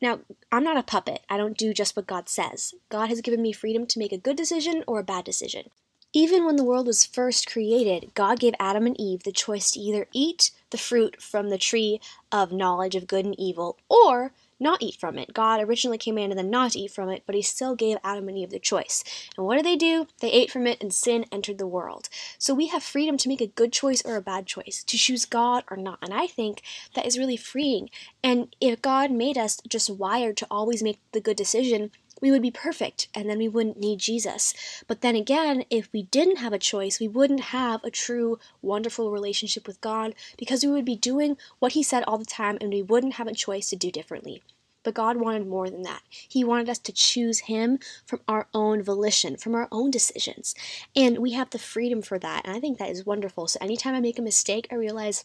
Now, 0.00 0.20
I'm 0.50 0.64
not 0.64 0.78
a 0.78 0.82
puppet. 0.82 1.24
I 1.28 1.36
don't 1.36 1.58
do 1.58 1.74
just 1.74 1.94
what 1.94 2.06
God 2.06 2.28
says. 2.28 2.72
God 2.88 3.10
has 3.10 3.20
given 3.20 3.42
me 3.42 3.52
freedom 3.52 3.86
to 3.86 3.98
make 3.98 4.12
a 4.12 4.18
good 4.18 4.36
decision 4.36 4.82
or 4.86 5.00
a 5.00 5.04
bad 5.04 5.24
decision. 5.24 5.68
Even 6.12 6.44
when 6.44 6.56
the 6.56 6.64
world 6.64 6.88
was 6.88 7.06
first 7.06 7.48
created, 7.48 8.10
God 8.14 8.40
gave 8.40 8.54
Adam 8.58 8.84
and 8.84 9.00
Eve 9.00 9.22
the 9.22 9.30
choice 9.30 9.70
to 9.70 9.80
either 9.80 10.08
eat 10.12 10.50
the 10.70 10.78
fruit 10.78 11.22
from 11.22 11.50
the 11.50 11.58
tree 11.58 12.00
of 12.32 12.50
knowledge 12.52 12.96
of 12.96 13.06
good 13.06 13.24
and 13.24 13.38
evil 13.38 13.78
or 13.88 14.32
not 14.58 14.82
eat 14.82 14.96
from 14.96 15.18
it. 15.18 15.32
God 15.32 15.62
originally 15.62 15.98
commanded 15.98 16.36
them 16.36 16.50
not 16.50 16.72
to 16.72 16.80
eat 16.80 16.90
from 16.90 17.08
it, 17.08 17.22
but 17.26 17.34
He 17.34 17.42
still 17.42 17.74
gave 17.74 17.96
Adam 18.04 18.28
and 18.28 18.36
Eve 18.36 18.50
the 18.50 18.58
choice. 18.58 19.02
And 19.36 19.46
what 19.46 19.56
did 19.56 19.64
they 19.64 19.76
do? 19.76 20.06
They 20.20 20.30
ate 20.30 20.50
from 20.50 20.66
it, 20.66 20.82
and 20.82 20.92
sin 20.92 21.24
entered 21.32 21.58
the 21.58 21.66
world. 21.66 22.08
So 22.38 22.54
we 22.54 22.66
have 22.66 22.82
freedom 22.82 23.16
to 23.18 23.28
make 23.28 23.40
a 23.40 23.46
good 23.46 23.72
choice 23.72 24.02
or 24.04 24.16
a 24.16 24.20
bad 24.22 24.46
choice, 24.46 24.84
to 24.84 24.98
choose 24.98 25.24
God 25.24 25.64
or 25.70 25.76
not. 25.76 25.98
And 26.02 26.12
I 26.12 26.26
think 26.26 26.62
that 26.94 27.06
is 27.06 27.18
really 27.18 27.38
freeing. 27.38 27.88
And 28.22 28.54
if 28.60 28.82
God 28.82 29.10
made 29.10 29.38
us 29.38 29.58
just 29.66 29.88
wired 29.88 30.36
to 30.38 30.46
always 30.50 30.82
make 30.82 30.98
the 31.12 31.20
good 31.20 31.36
decision, 31.36 31.90
we 32.20 32.30
would 32.30 32.42
be 32.42 32.50
perfect 32.50 33.08
and 33.14 33.28
then 33.28 33.38
we 33.38 33.48
wouldn't 33.48 33.78
need 33.78 33.98
Jesus. 33.98 34.54
But 34.86 35.00
then 35.00 35.16
again, 35.16 35.64
if 35.70 35.88
we 35.92 36.04
didn't 36.04 36.36
have 36.36 36.52
a 36.52 36.58
choice, 36.58 37.00
we 37.00 37.08
wouldn't 37.08 37.40
have 37.40 37.82
a 37.84 37.90
true, 37.90 38.38
wonderful 38.62 39.10
relationship 39.10 39.66
with 39.66 39.80
God 39.80 40.14
because 40.36 40.64
we 40.64 40.70
would 40.70 40.84
be 40.84 40.96
doing 40.96 41.36
what 41.58 41.72
He 41.72 41.82
said 41.82 42.04
all 42.04 42.18
the 42.18 42.24
time 42.24 42.58
and 42.60 42.70
we 42.72 42.82
wouldn't 42.82 43.14
have 43.14 43.26
a 43.26 43.34
choice 43.34 43.68
to 43.70 43.76
do 43.76 43.90
differently. 43.90 44.42
But 44.82 44.94
God 44.94 45.18
wanted 45.18 45.46
more 45.46 45.68
than 45.68 45.82
that. 45.82 46.02
He 46.10 46.42
wanted 46.42 46.70
us 46.70 46.78
to 46.78 46.92
choose 46.92 47.40
Him 47.40 47.78
from 48.06 48.20
our 48.26 48.48
own 48.54 48.82
volition, 48.82 49.36
from 49.36 49.54
our 49.54 49.68
own 49.70 49.90
decisions. 49.90 50.54
And 50.96 51.18
we 51.18 51.32
have 51.32 51.50
the 51.50 51.58
freedom 51.58 52.00
for 52.00 52.18
that. 52.18 52.46
And 52.46 52.56
I 52.56 52.60
think 52.60 52.78
that 52.78 52.90
is 52.90 53.04
wonderful. 53.04 53.46
So 53.46 53.58
anytime 53.60 53.94
I 53.94 54.00
make 54.00 54.18
a 54.18 54.22
mistake, 54.22 54.66
I 54.70 54.76
realize 54.76 55.24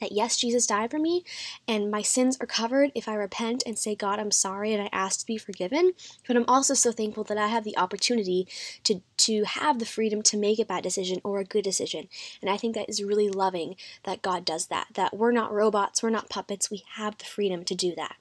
that 0.00 0.12
yes, 0.12 0.36
Jesus 0.36 0.66
died 0.66 0.90
for 0.90 0.98
me 0.98 1.24
and 1.66 1.90
my 1.90 2.02
sins 2.02 2.36
are 2.40 2.46
covered 2.46 2.92
if 2.94 3.08
I 3.08 3.14
repent 3.14 3.62
and 3.66 3.78
say, 3.78 3.94
God, 3.94 4.18
I'm 4.18 4.30
sorry 4.30 4.72
and 4.72 4.82
I 4.82 4.88
ask 4.92 5.20
to 5.20 5.26
be 5.26 5.38
forgiven. 5.38 5.92
But 6.26 6.36
I'm 6.36 6.44
also 6.48 6.74
so 6.74 6.92
thankful 6.92 7.24
that 7.24 7.38
I 7.38 7.48
have 7.48 7.64
the 7.64 7.76
opportunity 7.76 8.46
to, 8.84 9.00
to 9.18 9.44
have 9.44 9.78
the 9.78 9.86
freedom 9.86 10.22
to 10.22 10.36
make 10.36 10.58
a 10.58 10.64
bad 10.64 10.82
decision 10.82 11.20
or 11.24 11.38
a 11.38 11.44
good 11.44 11.64
decision. 11.64 12.08
And 12.40 12.50
I 12.50 12.56
think 12.56 12.74
that 12.74 12.88
is 12.88 13.02
really 13.02 13.28
loving 13.28 13.76
that 14.04 14.22
God 14.22 14.44
does 14.44 14.66
that, 14.66 14.88
that 14.94 15.16
we're 15.16 15.32
not 15.32 15.52
robots, 15.52 16.02
we're 16.02 16.10
not 16.10 16.30
puppets, 16.30 16.70
we 16.70 16.84
have 16.96 17.18
the 17.18 17.24
freedom 17.24 17.64
to 17.64 17.74
do 17.74 17.94
that. 17.96 18.16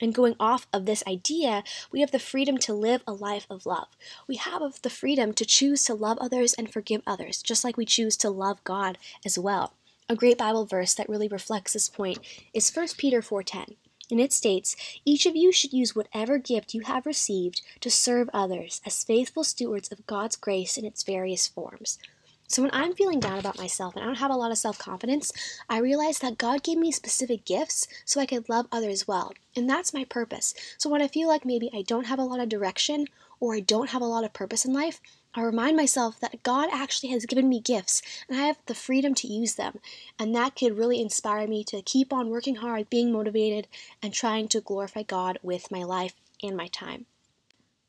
And 0.00 0.14
going 0.14 0.34
off 0.40 0.66
of 0.72 0.84
this 0.84 1.04
idea, 1.06 1.62
we 1.92 2.00
have 2.00 2.10
the 2.10 2.18
freedom 2.18 2.58
to 2.58 2.74
live 2.74 3.02
a 3.06 3.12
life 3.12 3.46
of 3.48 3.66
love. 3.66 3.86
We 4.26 4.34
have 4.34 4.60
the 4.82 4.90
freedom 4.90 5.32
to 5.34 5.44
choose 5.44 5.84
to 5.84 5.94
love 5.94 6.18
others 6.20 6.54
and 6.54 6.72
forgive 6.72 7.02
others, 7.06 7.40
just 7.40 7.62
like 7.62 7.76
we 7.76 7.84
choose 7.84 8.16
to 8.18 8.30
love 8.30 8.62
God 8.64 8.98
as 9.24 9.38
well. 9.38 9.74
A 10.12 10.14
great 10.14 10.36
Bible 10.36 10.66
verse 10.66 10.92
that 10.92 11.08
really 11.08 11.26
reflects 11.26 11.72
this 11.72 11.88
point 11.88 12.18
is 12.52 12.68
1 12.68 12.98
Peter 12.98 13.22
4:10. 13.22 13.76
And 14.10 14.20
it 14.20 14.30
states, 14.30 14.76
Each 15.06 15.24
of 15.24 15.34
you 15.34 15.50
should 15.52 15.72
use 15.72 15.96
whatever 15.96 16.36
gift 16.36 16.74
you 16.74 16.82
have 16.82 17.06
received 17.06 17.62
to 17.80 17.90
serve 17.90 18.28
others 18.34 18.82
as 18.84 19.04
faithful 19.04 19.42
stewards 19.42 19.90
of 19.90 20.06
God's 20.06 20.36
grace 20.36 20.76
in 20.76 20.84
its 20.84 21.02
various 21.02 21.48
forms. 21.48 21.98
So 22.46 22.60
when 22.60 22.70
I'm 22.74 22.92
feeling 22.92 23.20
down 23.20 23.38
about 23.38 23.56
myself 23.56 23.96
and 23.96 24.02
I 24.02 24.06
don't 24.06 24.18
have 24.18 24.30
a 24.30 24.36
lot 24.36 24.50
of 24.50 24.58
self 24.58 24.78
confidence, 24.78 25.32
I 25.66 25.78
realize 25.78 26.18
that 26.18 26.36
God 26.36 26.62
gave 26.62 26.76
me 26.76 26.92
specific 26.92 27.46
gifts 27.46 27.88
so 28.04 28.20
I 28.20 28.26
could 28.26 28.50
love 28.50 28.66
others 28.70 29.08
well. 29.08 29.32
And 29.56 29.66
that's 29.66 29.94
my 29.94 30.04
purpose. 30.04 30.52
So 30.76 30.90
when 30.90 31.00
I 31.00 31.08
feel 31.08 31.26
like 31.26 31.46
maybe 31.46 31.70
I 31.72 31.80
don't 31.80 32.08
have 32.08 32.18
a 32.18 32.24
lot 32.24 32.40
of 32.40 32.50
direction 32.50 33.06
or 33.40 33.54
I 33.54 33.60
don't 33.60 33.88
have 33.88 34.02
a 34.02 34.12
lot 34.14 34.24
of 34.24 34.34
purpose 34.34 34.66
in 34.66 34.74
life, 34.74 35.00
I 35.34 35.40
remind 35.42 35.76
myself 35.76 36.20
that 36.20 36.42
God 36.42 36.68
actually 36.70 37.08
has 37.10 37.24
given 37.24 37.48
me 37.48 37.60
gifts 37.60 38.02
and 38.28 38.38
I 38.38 38.42
have 38.42 38.58
the 38.66 38.74
freedom 38.74 39.14
to 39.14 39.26
use 39.26 39.54
them. 39.54 39.78
And 40.18 40.34
that 40.34 40.56
could 40.56 40.76
really 40.76 41.00
inspire 41.00 41.46
me 41.46 41.64
to 41.64 41.80
keep 41.80 42.12
on 42.12 42.28
working 42.28 42.56
hard, 42.56 42.90
being 42.90 43.10
motivated, 43.10 43.66
and 44.02 44.12
trying 44.12 44.48
to 44.48 44.60
glorify 44.60 45.02
God 45.02 45.38
with 45.42 45.70
my 45.70 45.84
life 45.84 46.14
and 46.42 46.56
my 46.56 46.66
time. 46.66 47.06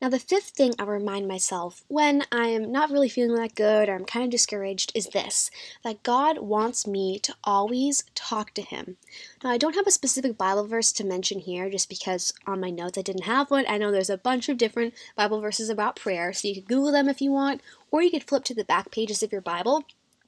Now, 0.04 0.10
the 0.10 0.20
fifth 0.20 0.50
thing 0.50 0.74
I 0.78 0.84
remind 0.84 1.30
myself 1.30 1.86
when 1.88 2.26
I'm 2.30 2.74
not 2.74 2.92
really 2.92 3.08
feeling 3.08 3.36
that 3.38 3.56
good 3.56 3.88
or 3.88 3.96
I'm 3.96 4.04
kind 4.04 4.26
of 4.26 4.32
discouraged 4.32 4.92
is 4.94 5.08
this 5.08 5.50
that 5.82 6.04
God 6.04 6.40
wants 6.40 6.86
me 6.86 7.20
to 7.20 7.34
always 7.46 8.04
talk 8.14 8.54
to 8.56 8.62
Him. 8.62 8.98
Now, 9.42 9.52
I 9.52 9.58
don't 9.58 9.78
have 9.78 9.88
a 9.88 9.92
specific 9.92 10.38
Bible 10.38 10.68
verse 10.68 10.92
to 10.92 11.06
mention 11.06 11.40
here 11.40 11.70
just 11.70 11.88
because 11.88 12.34
on 12.46 12.60
my 12.60 12.70
notes 12.70 12.98
I 12.98 13.02
didn't 13.02 13.24
have 13.24 13.50
one. 13.50 13.64
I 13.66 13.78
know 13.78 13.94
there's 13.94 14.10
a 14.10 14.18
bunch 14.18 14.50
of 14.50 14.58
different 14.58 14.94
Bible 15.16 15.40
verses 15.40 15.70
about 15.70 15.96
prayer, 15.96 16.34
so 16.34 16.50
you 16.50 16.56
could 16.56 16.68
Google 16.68 16.92
them 16.92 17.08
if 17.08 17.22
you 17.22 17.32
want, 17.32 17.62
or 17.90 18.04
you 18.04 18.12
could 18.12 18.26
flip 18.26 18.44
to 18.44 18.54
the 18.54 18.66
back 18.66 18.92
pages 18.92 19.24
of 19.24 19.32
your 19.32 19.40
Bible 19.40 19.86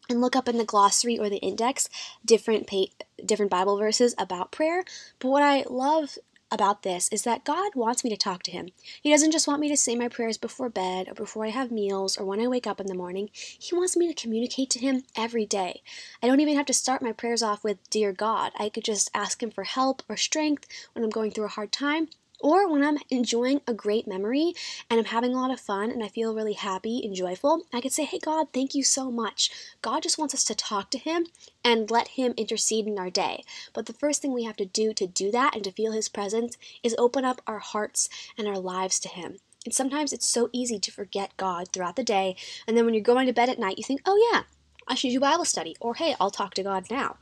and 0.09 0.21
look 0.21 0.37
up 0.37 0.47
in 0.47 0.57
the 0.57 0.63
glossary 0.63 1.19
or 1.19 1.29
the 1.29 1.39
index 1.39 1.89
different 2.23 2.65
pa- 2.65 2.95
different 3.25 3.51
Bible 3.51 3.77
verses 3.77 4.15
about 4.17 4.53
prayer. 4.53 4.85
But 5.19 5.27
what 5.27 5.43
I 5.43 5.65
love 5.69 6.17
about 6.51 6.83
this 6.83 7.09
is 7.09 7.23
that 7.23 7.43
God 7.43 7.75
wants 7.75 8.03
me 8.03 8.09
to 8.09 8.17
talk 8.17 8.43
to 8.43 8.51
Him. 8.51 8.69
He 9.01 9.11
doesn't 9.11 9.31
just 9.31 9.47
want 9.47 9.59
me 9.59 9.69
to 9.69 9.77
say 9.77 9.95
my 9.95 10.07
prayers 10.07 10.37
before 10.37 10.69
bed 10.69 11.07
or 11.07 11.13
before 11.13 11.45
I 11.45 11.49
have 11.49 11.71
meals 11.71 12.17
or 12.17 12.25
when 12.25 12.39
I 12.39 12.47
wake 12.47 12.67
up 12.67 12.79
in 12.79 12.87
the 12.87 12.93
morning. 12.93 13.29
He 13.33 13.75
wants 13.75 13.97
me 13.97 14.07
to 14.07 14.21
communicate 14.21 14.69
to 14.71 14.79
Him 14.79 15.03
every 15.15 15.45
day. 15.45 15.81
I 16.21 16.27
don't 16.27 16.39
even 16.39 16.55
have 16.55 16.65
to 16.67 16.73
start 16.73 17.01
my 17.01 17.11
prayers 17.11 17.43
off 17.43 17.63
with, 17.63 17.89
Dear 17.89 18.11
God. 18.11 18.51
I 18.57 18.69
could 18.69 18.83
just 18.83 19.09
ask 19.13 19.41
Him 19.41 19.51
for 19.51 19.63
help 19.63 20.03
or 20.07 20.17
strength 20.17 20.67
when 20.93 21.03
I'm 21.03 21.09
going 21.09 21.31
through 21.31 21.45
a 21.45 21.49
hard 21.49 21.71
time 21.71 22.09
or 22.39 22.69
when 22.69 22.83
I'm 22.83 22.97
enjoying 23.09 23.61
a 23.67 23.73
great 23.73 24.07
memory 24.07 24.53
and 24.89 24.99
I'm 24.99 25.05
having 25.05 25.33
a 25.33 25.39
lot 25.39 25.51
of 25.51 25.59
fun 25.59 25.91
and 25.91 26.03
I 26.03 26.07
feel 26.07 26.35
really 26.35 26.53
happy 26.53 27.01
and 27.03 27.15
joyful, 27.15 27.63
I 27.73 27.81
could 27.81 27.91
say, 27.91 28.03
Hey, 28.03 28.19
God, 28.19 28.47
thank 28.53 28.75
you 28.75 28.83
so 28.83 29.09
much. 29.11 29.49
God 29.81 30.03
just 30.03 30.17
wants 30.17 30.33
us 30.33 30.43
to 30.45 30.55
talk 30.55 30.89
to 30.91 30.97
Him 30.97 31.27
and 31.63 31.89
let 31.89 32.09
Him 32.09 32.33
intercede 32.37 32.87
in 32.87 32.99
our 32.99 33.09
day. 33.09 33.43
But 33.73 33.85
the 33.85 33.93
first 33.93 34.21
thing 34.21 34.33
we 34.33 34.43
have 34.43 34.57
to 34.57 34.65
do 34.65 34.93
to 34.93 35.07
do 35.07 35.31
that 35.31 35.55
and 35.55 35.63
to 35.63 35.71
feel 35.71 35.91
His 35.91 36.09
presence 36.09 36.57
is 36.83 36.95
open 36.97 37.25
up 37.25 37.41
our 37.47 37.59
hearts 37.59 38.09
and 38.37 38.47
our 38.47 38.59
lives 38.59 38.99
to 39.01 39.09
Him. 39.09 39.37
And 39.63 39.73
sometimes 39.73 40.13
it's 40.13 40.29
so 40.29 40.49
easy 40.51 40.79
to 40.79 40.91
forget 40.91 41.37
God 41.37 41.69
throughout 41.71 41.95
the 41.95 42.03
day. 42.03 42.35
And 42.67 42.77
then 42.77 42.85
when 42.85 42.93
you're 42.93 43.03
going 43.03 43.27
to 43.27 43.33
bed 43.33 43.49
at 43.49 43.59
night, 43.59 43.77
you 43.77 43.83
think, 43.83 44.01
Oh, 44.05 44.29
yeah, 44.31 44.43
I 44.87 44.95
should 44.95 45.09
do 45.11 45.19
Bible 45.19 45.45
study. 45.45 45.75
Or, 45.79 45.95
Hey, 45.95 46.15
I'll 46.19 46.31
talk 46.31 46.53
to 46.55 46.63
God 46.63 46.85
now. 46.91 47.17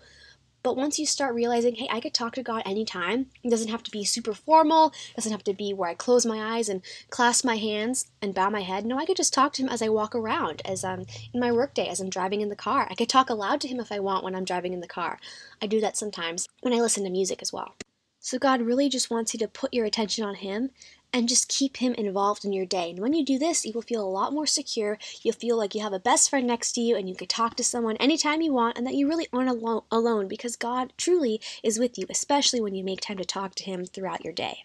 But 0.63 0.77
once 0.77 0.97
you 0.97 1.05
start 1.05 1.35
realizing, 1.35 1.75
hey, 1.75 1.89
I 1.91 1.99
could 1.99 2.13
talk 2.13 2.35
to 2.35 2.41
God 2.41 2.63
anytime, 2.65 3.27
it 3.43 3.49
doesn't 3.49 3.67
have 3.67 3.83
to 3.83 3.91
be 3.91 4.05
super 4.05 4.33
formal, 4.33 4.93
it 5.11 5.17
doesn't 5.17 5.31
have 5.31 5.43
to 5.43 5.53
be 5.53 5.73
where 5.73 5.89
I 5.89 5.93
close 5.93 6.25
my 6.25 6.55
eyes 6.55 6.69
and 6.69 6.81
clasp 7.09 7.43
my 7.43 7.57
hands 7.57 8.07
and 8.21 8.33
bow 8.33 8.49
my 8.49 8.61
head. 8.61 8.85
No, 8.85 8.97
I 8.97 9.05
could 9.05 9.17
just 9.17 9.33
talk 9.33 9.51
to 9.53 9.61
Him 9.61 9.67
as 9.67 9.81
I 9.81 9.89
walk 9.89 10.15
around, 10.15 10.61
as 10.63 10.85
I'm 10.85 11.05
in 11.33 11.41
my 11.41 11.51
workday, 11.51 11.89
as 11.89 11.99
I'm 11.99 12.09
driving 12.09 12.39
in 12.39 12.47
the 12.47 12.55
car. 12.55 12.87
I 12.89 12.95
could 12.95 13.09
talk 13.09 13.29
aloud 13.29 13.59
to 13.61 13.67
Him 13.67 13.81
if 13.81 13.91
I 13.91 13.99
want 13.99 14.23
when 14.23 14.35
I'm 14.35 14.45
driving 14.45 14.71
in 14.71 14.79
the 14.79 14.87
car. 14.87 15.19
I 15.61 15.67
do 15.67 15.81
that 15.81 15.97
sometimes 15.97 16.47
when 16.61 16.73
I 16.73 16.79
listen 16.79 17.03
to 17.03 17.09
music 17.09 17.41
as 17.41 17.51
well. 17.51 17.75
So 18.23 18.39
God 18.39 18.61
really 18.61 18.89
just 18.89 19.11
wants 19.11 19.33
you 19.33 19.39
to 19.41 19.47
put 19.47 19.73
your 19.73 19.85
attention 19.85 20.23
on 20.23 20.35
Him 20.35 20.71
and 21.13 21.29
just 21.29 21.47
keep 21.47 21.77
him 21.77 21.93
involved 21.93 22.43
in 22.43 22.51
your 22.51 22.65
day. 22.65 22.89
And 22.89 22.99
when 22.99 23.13
you 23.13 23.23
do 23.23 23.37
this, 23.37 23.63
you 23.63 23.71
will 23.71 23.83
feel 23.83 24.03
a 24.03 24.09
lot 24.09 24.33
more 24.33 24.47
secure. 24.47 24.97
You'll 25.21 25.35
feel 25.35 25.55
like 25.55 25.75
you 25.75 25.81
have 25.81 25.93
a 25.93 25.99
best 25.99 26.29
friend 26.29 26.47
next 26.47 26.71
to 26.73 26.81
you 26.81 26.97
and 26.97 27.07
you 27.07 27.15
can 27.15 27.27
talk 27.27 27.55
to 27.57 27.63
someone 27.63 27.97
anytime 27.97 28.41
you 28.41 28.51
want 28.51 28.79
and 28.79 28.87
that 28.87 28.95
you 28.95 29.07
really 29.07 29.27
aren't 29.31 29.49
alo- 29.49 29.85
alone 29.91 30.27
because 30.27 30.55
God 30.55 30.91
truly 30.97 31.39
is 31.61 31.77
with 31.77 31.99
you, 31.99 32.07
especially 32.09 32.59
when 32.59 32.73
you 32.73 32.83
make 32.83 32.99
time 32.99 33.17
to 33.17 33.25
talk 33.25 33.53
to 33.55 33.63
him 33.63 33.85
throughout 33.85 34.23
your 34.23 34.33
day. 34.33 34.63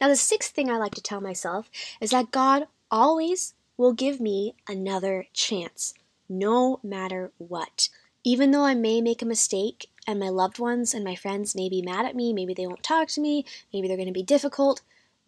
Now, 0.00 0.06
the 0.06 0.16
sixth 0.16 0.52
thing 0.52 0.70
I 0.70 0.76
like 0.76 0.94
to 0.94 1.02
tell 1.02 1.20
myself 1.20 1.68
is 2.00 2.10
that 2.10 2.30
God 2.30 2.68
always 2.88 3.54
will 3.76 3.92
give 3.92 4.20
me 4.20 4.54
another 4.68 5.26
chance, 5.32 5.92
no 6.28 6.78
matter 6.84 7.32
what. 7.38 7.88
Even 8.22 8.50
though 8.50 8.64
I 8.64 8.74
may 8.74 9.00
make 9.00 9.22
a 9.22 9.26
mistake 9.26 9.90
and 10.08 10.18
my 10.18 10.30
loved 10.30 10.58
ones 10.58 10.94
and 10.94 11.04
my 11.04 11.14
friends 11.14 11.54
may 11.54 11.68
be 11.68 11.82
mad 11.82 12.06
at 12.06 12.16
me, 12.16 12.32
maybe 12.32 12.54
they 12.54 12.66
won't 12.66 12.82
talk 12.82 13.08
to 13.08 13.20
me, 13.20 13.44
maybe 13.72 13.86
they're 13.86 13.96
going 13.96 14.08
to 14.08 14.12
be 14.12 14.22
difficult, 14.22 14.80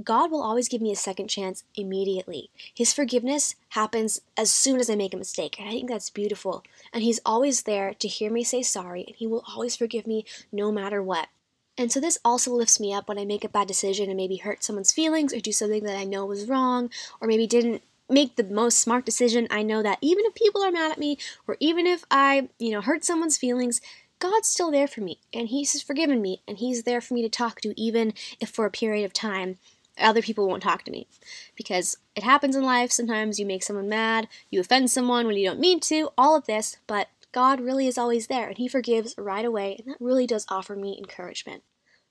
God 0.02 0.30
will 0.30 0.42
always 0.42 0.68
give 0.68 0.80
me 0.80 0.90
a 0.90 0.96
second 0.96 1.28
chance 1.28 1.64
immediately. 1.74 2.48
His 2.74 2.94
forgiveness 2.94 3.54
happens 3.70 4.22
as 4.36 4.50
soon 4.50 4.80
as 4.80 4.88
I 4.88 4.94
make 4.94 5.12
a 5.12 5.18
mistake, 5.18 5.58
and 5.58 5.68
I 5.68 5.72
think 5.72 5.90
that's 5.90 6.08
beautiful. 6.08 6.64
And 6.92 7.02
He's 7.02 7.20
always 7.26 7.64
there 7.64 7.92
to 7.92 8.08
hear 8.08 8.32
me 8.32 8.42
say 8.42 8.62
sorry, 8.62 9.04
and 9.06 9.16
He 9.16 9.26
will 9.26 9.44
always 9.46 9.76
forgive 9.76 10.06
me 10.06 10.24
no 10.50 10.72
matter 10.72 11.02
what. 11.02 11.28
And 11.76 11.92
so 11.92 12.00
this 12.00 12.18
also 12.24 12.52
lifts 12.52 12.80
me 12.80 12.94
up 12.94 13.08
when 13.08 13.18
I 13.18 13.24
make 13.24 13.44
a 13.44 13.48
bad 13.48 13.68
decision 13.68 14.08
and 14.08 14.16
maybe 14.16 14.36
hurt 14.36 14.64
someone's 14.64 14.92
feelings 14.92 15.32
or 15.34 15.40
do 15.40 15.52
something 15.52 15.84
that 15.84 15.98
I 15.98 16.04
know 16.04 16.26
was 16.26 16.48
wrong 16.48 16.90
or 17.20 17.28
maybe 17.28 17.46
didn't 17.46 17.82
make 18.08 18.36
the 18.36 18.44
most 18.44 18.80
smart 18.80 19.04
decision. 19.04 19.46
I 19.50 19.62
know 19.62 19.82
that 19.82 19.98
even 20.00 20.24
if 20.26 20.34
people 20.34 20.62
are 20.62 20.72
mad 20.72 20.92
at 20.92 20.98
me 20.98 21.16
or 21.46 21.56
even 21.60 21.86
if 21.86 22.04
I, 22.10 22.48
you 22.58 22.70
know, 22.72 22.80
hurt 22.80 23.04
someone's 23.04 23.38
feelings, 23.38 23.80
God's 24.20 24.48
still 24.48 24.70
there 24.70 24.86
for 24.86 25.00
me 25.00 25.18
and 25.34 25.48
He's 25.48 25.82
forgiven 25.82 26.22
me 26.22 26.42
and 26.46 26.58
He's 26.58 26.84
there 26.84 27.00
for 27.00 27.14
me 27.14 27.22
to 27.22 27.28
talk 27.28 27.60
to 27.62 27.78
even 27.80 28.14
if 28.38 28.48
for 28.50 28.66
a 28.66 28.70
period 28.70 29.04
of 29.04 29.12
time 29.12 29.58
other 29.98 30.22
people 30.22 30.46
won't 30.46 30.62
talk 30.62 30.84
to 30.84 30.90
me 30.90 31.08
because 31.56 31.96
it 32.14 32.22
happens 32.22 32.56
in 32.56 32.62
life. 32.62 32.92
Sometimes 32.92 33.38
you 33.38 33.46
make 33.46 33.62
someone 33.62 33.88
mad, 33.88 34.28
you 34.50 34.60
offend 34.60 34.90
someone 34.90 35.26
when 35.26 35.36
you 35.36 35.46
don't 35.48 35.60
mean 35.60 35.80
to, 35.80 36.10
all 36.16 36.36
of 36.36 36.46
this, 36.46 36.76
but 36.86 37.08
God 37.32 37.60
really 37.60 37.86
is 37.86 37.98
always 37.98 38.26
there 38.26 38.48
and 38.48 38.58
He 38.58 38.68
forgives 38.68 39.14
right 39.18 39.44
away, 39.44 39.76
and 39.78 39.92
that 39.92 40.00
really 40.00 40.26
does 40.26 40.46
offer 40.48 40.76
me 40.76 40.96
encouragement. 40.98 41.62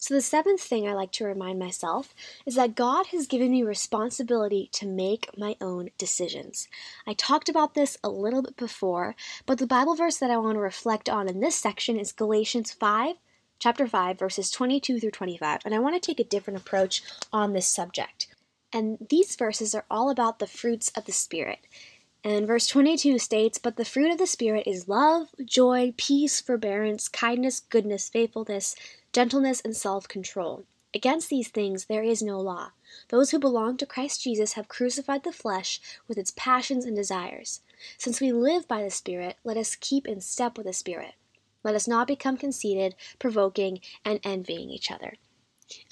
So, 0.02 0.14
the 0.14 0.22
seventh 0.22 0.62
thing 0.62 0.88
I 0.88 0.94
like 0.94 1.12
to 1.14 1.26
remind 1.26 1.60
myself 1.60 2.16
is 2.46 2.56
that 2.56 2.74
God 2.74 3.08
has 3.08 3.28
given 3.28 3.52
me 3.52 3.64
responsibility 3.64 4.70
to 4.72 4.88
make 4.88 5.30
my 5.38 5.58
own 5.60 5.90
decisions. 5.98 6.70
I 7.06 7.14
talked 7.14 7.50
about 7.50 7.74
this 7.74 7.98
a 8.02 8.10
little 8.10 8.42
bit 8.42 8.56
before, 8.56 9.18
but 9.46 9.58
the 9.58 9.68
Bible 9.68 9.96
verse 9.96 10.16
that 10.18 10.32
I 10.32 10.38
want 10.38 10.56
to 10.56 10.62
reflect 10.62 11.10
on 11.10 11.28
in 11.28 11.42
this 11.42 11.56
section 11.56 12.00
is 12.00 12.14
Galatians 12.14 12.72
5 12.72 13.18
chapter 13.60 13.86
5, 13.86 14.18
verses 14.18 14.50
22 14.50 15.02
through 15.02 15.12
25, 15.12 15.60
and 15.66 15.76
I 15.76 15.80
want 15.80 16.02
to 16.02 16.06
take 16.06 16.22
a 16.22 16.30
different 16.30 16.62
approach 16.62 17.04
on 17.34 17.52
this 17.52 17.68
subject. 17.68 18.28
And 18.72 19.06
these 19.10 19.36
verses 19.36 19.76
are 19.76 19.86
all 19.92 20.10
about 20.10 20.40
the 20.40 20.48
fruits 20.48 20.92
of 20.96 21.06
the 21.06 21.12
Spirit. 21.12 21.60
And 22.24 22.48
verse 22.48 22.68
22 22.68 23.20
states, 23.20 23.58
But 23.58 23.76
the 23.76 23.86
fruit 23.86 24.12
of 24.12 24.18
the 24.18 24.28
Spirit 24.28 24.64
is 24.66 24.88
love, 24.88 25.28
joy, 25.44 25.94
peace, 25.98 26.40
forbearance, 26.40 27.08
kindness, 27.10 27.60
goodness, 27.60 28.10
faithfulness, 28.10 28.76
gentleness, 29.20 29.60
and 29.66 29.76
self 29.76 30.08
control. 30.08 30.64
Against 30.96 31.28
these 31.28 31.50
things 31.50 31.88
there 31.88 32.04
is 32.04 32.22
no 32.22 32.40
law. 32.40 32.72
Those 33.10 33.32
who 33.32 33.38
belong 33.38 33.76
to 33.76 33.86
Christ 33.86 34.24
Jesus 34.24 34.54
have 34.54 34.70
crucified 34.70 35.26
the 35.26 35.34
flesh 35.34 35.82
with 36.08 36.18
its 36.18 36.32
passions 36.38 36.86
and 36.86 36.96
desires. 36.96 37.60
Since 37.98 38.22
we 38.22 38.32
live 38.32 38.66
by 38.66 38.82
the 38.82 38.90
Spirit, 38.90 39.36
let 39.44 39.58
us 39.58 39.76
keep 39.76 40.08
in 40.08 40.22
step 40.22 40.56
with 40.56 40.68
the 40.68 40.72
Spirit. 40.72 41.16
Let 41.66 41.76
us 41.76 41.86
not 41.86 42.08
become 42.08 42.38
conceited, 42.38 42.96
provoking, 43.20 43.82
and 44.06 44.22
envying 44.24 44.70
each 44.70 44.90
other. 44.90 45.16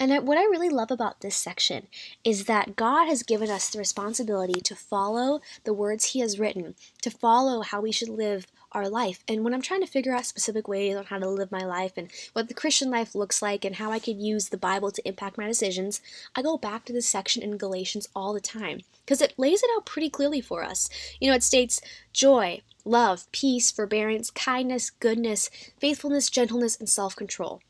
And 0.00 0.26
what 0.26 0.38
I 0.38 0.44
really 0.44 0.70
love 0.70 0.90
about 0.90 1.20
this 1.20 1.36
section 1.36 1.88
is 2.24 2.46
that 2.46 2.76
God 2.76 3.08
has 3.08 3.22
given 3.22 3.50
us 3.50 3.68
the 3.68 3.78
responsibility 3.78 4.62
to 4.62 4.74
follow 4.74 5.42
the 5.64 5.74
words 5.74 6.06
He 6.06 6.20
has 6.20 6.38
written, 6.38 6.76
to 7.02 7.10
follow 7.10 7.60
how 7.60 7.82
we 7.82 7.92
should 7.92 8.08
live 8.08 8.46
our 8.72 8.88
life. 8.88 9.24
And 9.26 9.44
when 9.44 9.54
I'm 9.54 9.62
trying 9.62 9.80
to 9.80 9.86
figure 9.86 10.14
out 10.14 10.26
specific 10.26 10.68
ways 10.68 10.96
on 10.96 11.06
how 11.06 11.18
to 11.18 11.28
live 11.28 11.50
my 11.50 11.64
life 11.64 11.92
and 11.96 12.10
what 12.32 12.48
the 12.48 12.54
Christian 12.54 12.90
life 12.90 13.14
looks 13.14 13.40
like 13.40 13.64
and 13.64 13.76
how 13.76 13.90
I 13.90 13.98
could 13.98 14.20
use 14.20 14.48
the 14.48 14.56
Bible 14.56 14.90
to 14.90 15.08
impact 15.08 15.38
my 15.38 15.46
decisions, 15.46 16.00
I 16.34 16.42
go 16.42 16.56
back 16.56 16.84
to 16.84 16.92
this 16.92 17.06
section 17.06 17.42
in 17.42 17.56
Galatians 17.56 18.08
all 18.14 18.34
the 18.34 18.40
time 18.40 18.80
because 19.04 19.22
it 19.22 19.34
lays 19.36 19.62
it 19.62 19.70
out 19.76 19.86
pretty 19.86 20.10
clearly 20.10 20.40
for 20.40 20.62
us. 20.62 20.90
You 21.20 21.30
know, 21.30 21.36
it 21.36 21.42
states 21.42 21.80
joy, 22.12 22.60
love, 22.84 23.30
peace, 23.32 23.70
forbearance, 23.70 24.30
kindness, 24.30 24.90
goodness, 24.90 25.50
faithfulness, 25.78 26.30
gentleness, 26.30 26.76
and 26.78 26.88
self 26.88 27.16
control. 27.16 27.60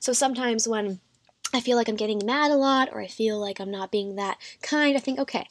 So 0.00 0.12
sometimes 0.12 0.66
when 0.66 1.00
I 1.52 1.60
feel 1.60 1.76
like 1.76 1.88
I'm 1.88 1.96
getting 1.96 2.24
mad 2.24 2.50
a 2.50 2.56
lot 2.56 2.88
or 2.92 3.00
I 3.00 3.06
feel 3.06 3.38
like 3.38 3.60
I'm 3.60 3.70
not 3.70 3.92
being 3.92 4.16
that 4.16 4.38
kind, 4.62 4.96
I 4.96 5.00
think, 5.00 5.18
okay, 5.18 5.46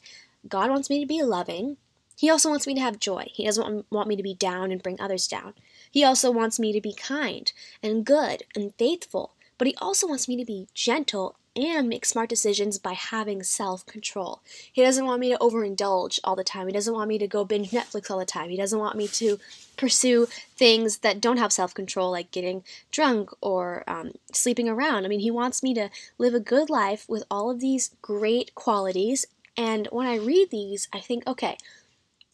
God 0.48 0.70
wants 0.70 0.90
me 0.90 1.00
to 1.00 1.06
be 1.06 1.22
loving. 1.22 1.76
He 2.16 2.30
also 2.30 2.48
wants 2.48 2.66
me 2.66 2.74
to 2.74 2.80
have 2.80 2.98
joy. 2.98 3.30
He 3.32 3.44
doesn't 3.44 3.86
want 3.90 4.08
me 4.08 4.16
to 4.16 4.22
be 4.22 4.34
down 4.34 4.72
and 4.72 4.82
bring 4.82 5.00
others 5.00 5.28
down. 5.28 5.54
He 5.90 6.02
also 6.02 6.30
wants 6.30 6.58
me 6.58 6.72
to 6.72 6.80
be 6.80 6.94
kind 6.94 7.52
and 7.82 8.04
good 8.04 8.42
and 8.54 8.74
faithful, 8.78 9.34
but 9.58 9.68
he 9.68 9.74
also 9.76 10.08
wants 10.08 10.26
me 10.26 10.36
to 10.36 10.44
be 10.44 10.68
gentle 10.74 11.36
and 11.56 11.88
make 11.88 12.04
smart 12.04 12.28
decisions 12.28 12.78
by 12.78 12.92
having 12.92 13.42
self 13.42 13.84
control. 13.86 14.40
He 14.70 14.82
doesn't 14.82 15.06
want 15.06 15.20
me 15.20 15.30
to 15.30 15.38
overindulge 15.38 16.20
all 16.22 16.36
the 16.36 16.44
time. 16.44 16.66
He 16.66 16.72
doesn't 16.72 16.92
want 16.92 17.08
me 17.08 17.18
to 17.18 17.26
go 17.26 17.44
binge 17.44 17.70
Netflix 17.70 18.10
all 18.10 18.18
the 18.18 18.26
time. 18.26 18.50
He 18.50 18.56
doesn't 18.56 18.78
want 18.78 18.96
me 18.96 19.08
to 19.08 19.38
pursue 19.76 20.26
things 20.56 20.98
that 20.98 21.20
don't 21.20 21.38
have 21.38 21.52
self 21.52 21.74
control, 21.74 22.10
like 22.10 22.30
getting 22.30 22.62
drunk 22.90 23.30
or 23.40 23.84
um, 23.86 24.12
sleeping 24.32 24.68
around. 24.68 25.04
I 25.04 25.08
mean, 25.08 25.20
he 25.20 25.30
wants 25.30 25.62
me 25.62 25.72
to 25.74 25.90
live 26.18 26.34
a 26.34 26.40
good 26.40 26.68
life 26.68 27.06
with 27.08 27.24
all 27.30 27.50
of 27.50 27.60
these 27.60 27.90
great 28.02 28.54
qualities. 28.54 29.26
And 29.56 29.88
when 29.90 30.06
I 30.06 30.16
read 30.16 30.50
these, 30.50 30.88
I 30.92 31.00
think, 31.00 31.26
okay, 31.26 31.56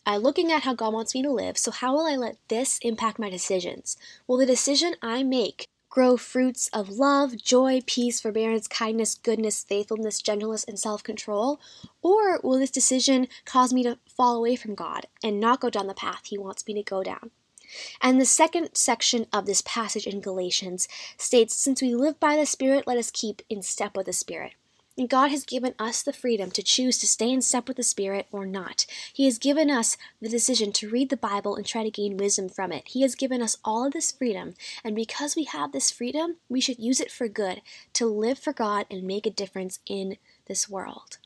I'm 0.05 0.23
looking 0.23 0.51
at 0.51 0.65
how 0.65 0.75
God 0.75 0.93
wants 0.93 1.15
me 1.15 1.23
to 1.23 1.31
live, 1.31 1.57
so 1.57 1.71
how 1.71 1.95
will 1.95 2.07
I 2.07 2.17
let 2.17 2.37
this 2.49 2.79
impact 2.83 3.21
my 3.21 3.31
decisions? 3.31 3.97
Will 4.27 4.37
the 4.37 4.47
decision 4.47 4.97
I 5.01 5.23
make 5.23 5.67
grow 5.91 6.17
fruits 6.17 6.69
of 6.73 6.89
love, 6.89 7.37
joy, 7.37 7.83
peace, 7.87 8.21
forbearance, 8.21 8.67
kindness, 8.67 9.15
goodness, 9.15 9.63
faithfulness, 9.63 10.21
gentleness, 10.21 10.65
and 10.65 10.77
self 10.77 11.05
control? 11.05 11.61
Or 12.03 12.41
will 12.43 12.59
this 12.59 12.71
decision 12.71 13.29
cause 13.45 13.73
me 13.73 13.85
to 13.85 13.99
fall 14.09 14.37
away 14.37 14.57
from 14.57 14.75
God 14.75 15.07
and 15.23 15.39
not 15.39 15.61
go 15.61 15.71
down 15.71 15.87
the 15.87 15.95
path 15.95 16.23
He 16.25 16.39
wants 16.39 16.67
me 16.67 16.75
to 16.75 16.83
go 16.83 17.05
down? 17.05 17.31
And 18.01 18.21
the 18.21 18.25
second 18.25 18.71
section 18.75 19.27
of 19.33 19.47
this 19.47 19.63
passage 19.63 20.07
in 20.07 20.21
Galatians 20.21 20.89
states 21.17 21.55
Since 21.55 21.81
we 21.81 21.95
live 21.95 22.19
by 22.19 22.37
the 22.37 22.47
Spirit, 22.47 22.89
let 22.89 22.99
us 22.99 23.13
keep 23.13 23.41
in 23.49 23.63
step 23.63 23.97
with 23.97 24.07
the 24.07 24.13
Spirit. 24.13 24.55
And 24.97 25.09
God 25.09 25.31
has 25.31 25.45
given 25.45 25.75
us 25.79 26.03
the 26.03 26.13
freedom 26.13 26.51
to 26.51 26.63
choose 26.63 26.99
to 26.99 27.07
stay 27.07 27.31
in 27.31 27.41
step 27.41 27.67
with 27.67 27.79
the 27.79 27.83
Spirit 27.83 28.27
or 28.31 28.45
not. 28.45 28.85
He 29.13 29.25
has 29.25 29.39
given 29.39 29.71
us 29.71 29.97
the 30.21 30.29
decision 30.29 30.71
to 30.73 30.89
read 30.89 31.09
the 31.09 31.17
Bible 31.17 31.57
and 31.57 31.65
try 31.65 31.83
to 31.83 31.91
gain 31.91 32.19
wisdom 32.19 32.51
from 32.51 32.73
it. 32.73 32.89
He 32.89 33.01
has 33.03 33.15
given 33.15 33.41
us 33.41 33.57
all 33.65 33.87
of 33.87 33.95
this 33.95 34.13
freedom, 34.13 34.55
and 34.85 34.95
because 34.95 35.35
we 35.35 35.45
have 35.45 35.73
this 35.73 35.91
freedom, 35.91 36.37
we 36.49 36.61
should 36.61 36.79
use 36.79 37.01
it 37.01 37.11
for 37.11 37.27
good, 37.27 37.63
to 37.95 38.07
live 38.07 38.39
for 38.39 38.53
God 38.53 38.85
and 38.91 39.03
make 39.05 39.25
a 39.27 39.31
difference 39.31 39.81
in 39.87 40.19
this 40.47 40.69
world. 40.69 41.17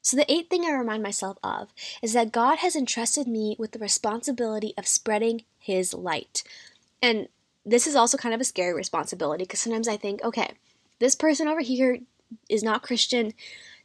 So, 0.00 0.16
the 0.16 0.30
eighth 0.30 0.50
thing 0.50 0.64
I 0.64 0.72
remind 0.72 1.02
myself 1.02 1.38
of 1.42 1.72
is 2.02 2.12
that 2.12 2.32
God 2.32 2.58
has 2.58 2.76
entrusted 2.76 3.26
me 3.26 3.56
with 3.58 3.72
the 3.72 3.78
responsibility 3.78 4.74
of 4.76 4.86
spreading 4.86 5.44
His 5.58 5.94
light. 5.94 6.42
And 7.02 7.28
this 7.66 7.86
is 7.86 7.96
also 7.96 8.18
kind 8.18 8.34
of 8.34 8.40
a 8.40 8.44
scary 8.44 8.74
responsibility 8.74 9.44
because 9.44 9.60
sometimes 9.60 9.88
I 9.88 9.96
think, 9.96 10.22
okay, 10.22 10.52
this 10.98 11.14
person 11.14 11.48
over 11.48 11.60
here 11.60 12.00
is 12.48 12.62
not 12.62 12.82
Christian. 12.82 13.32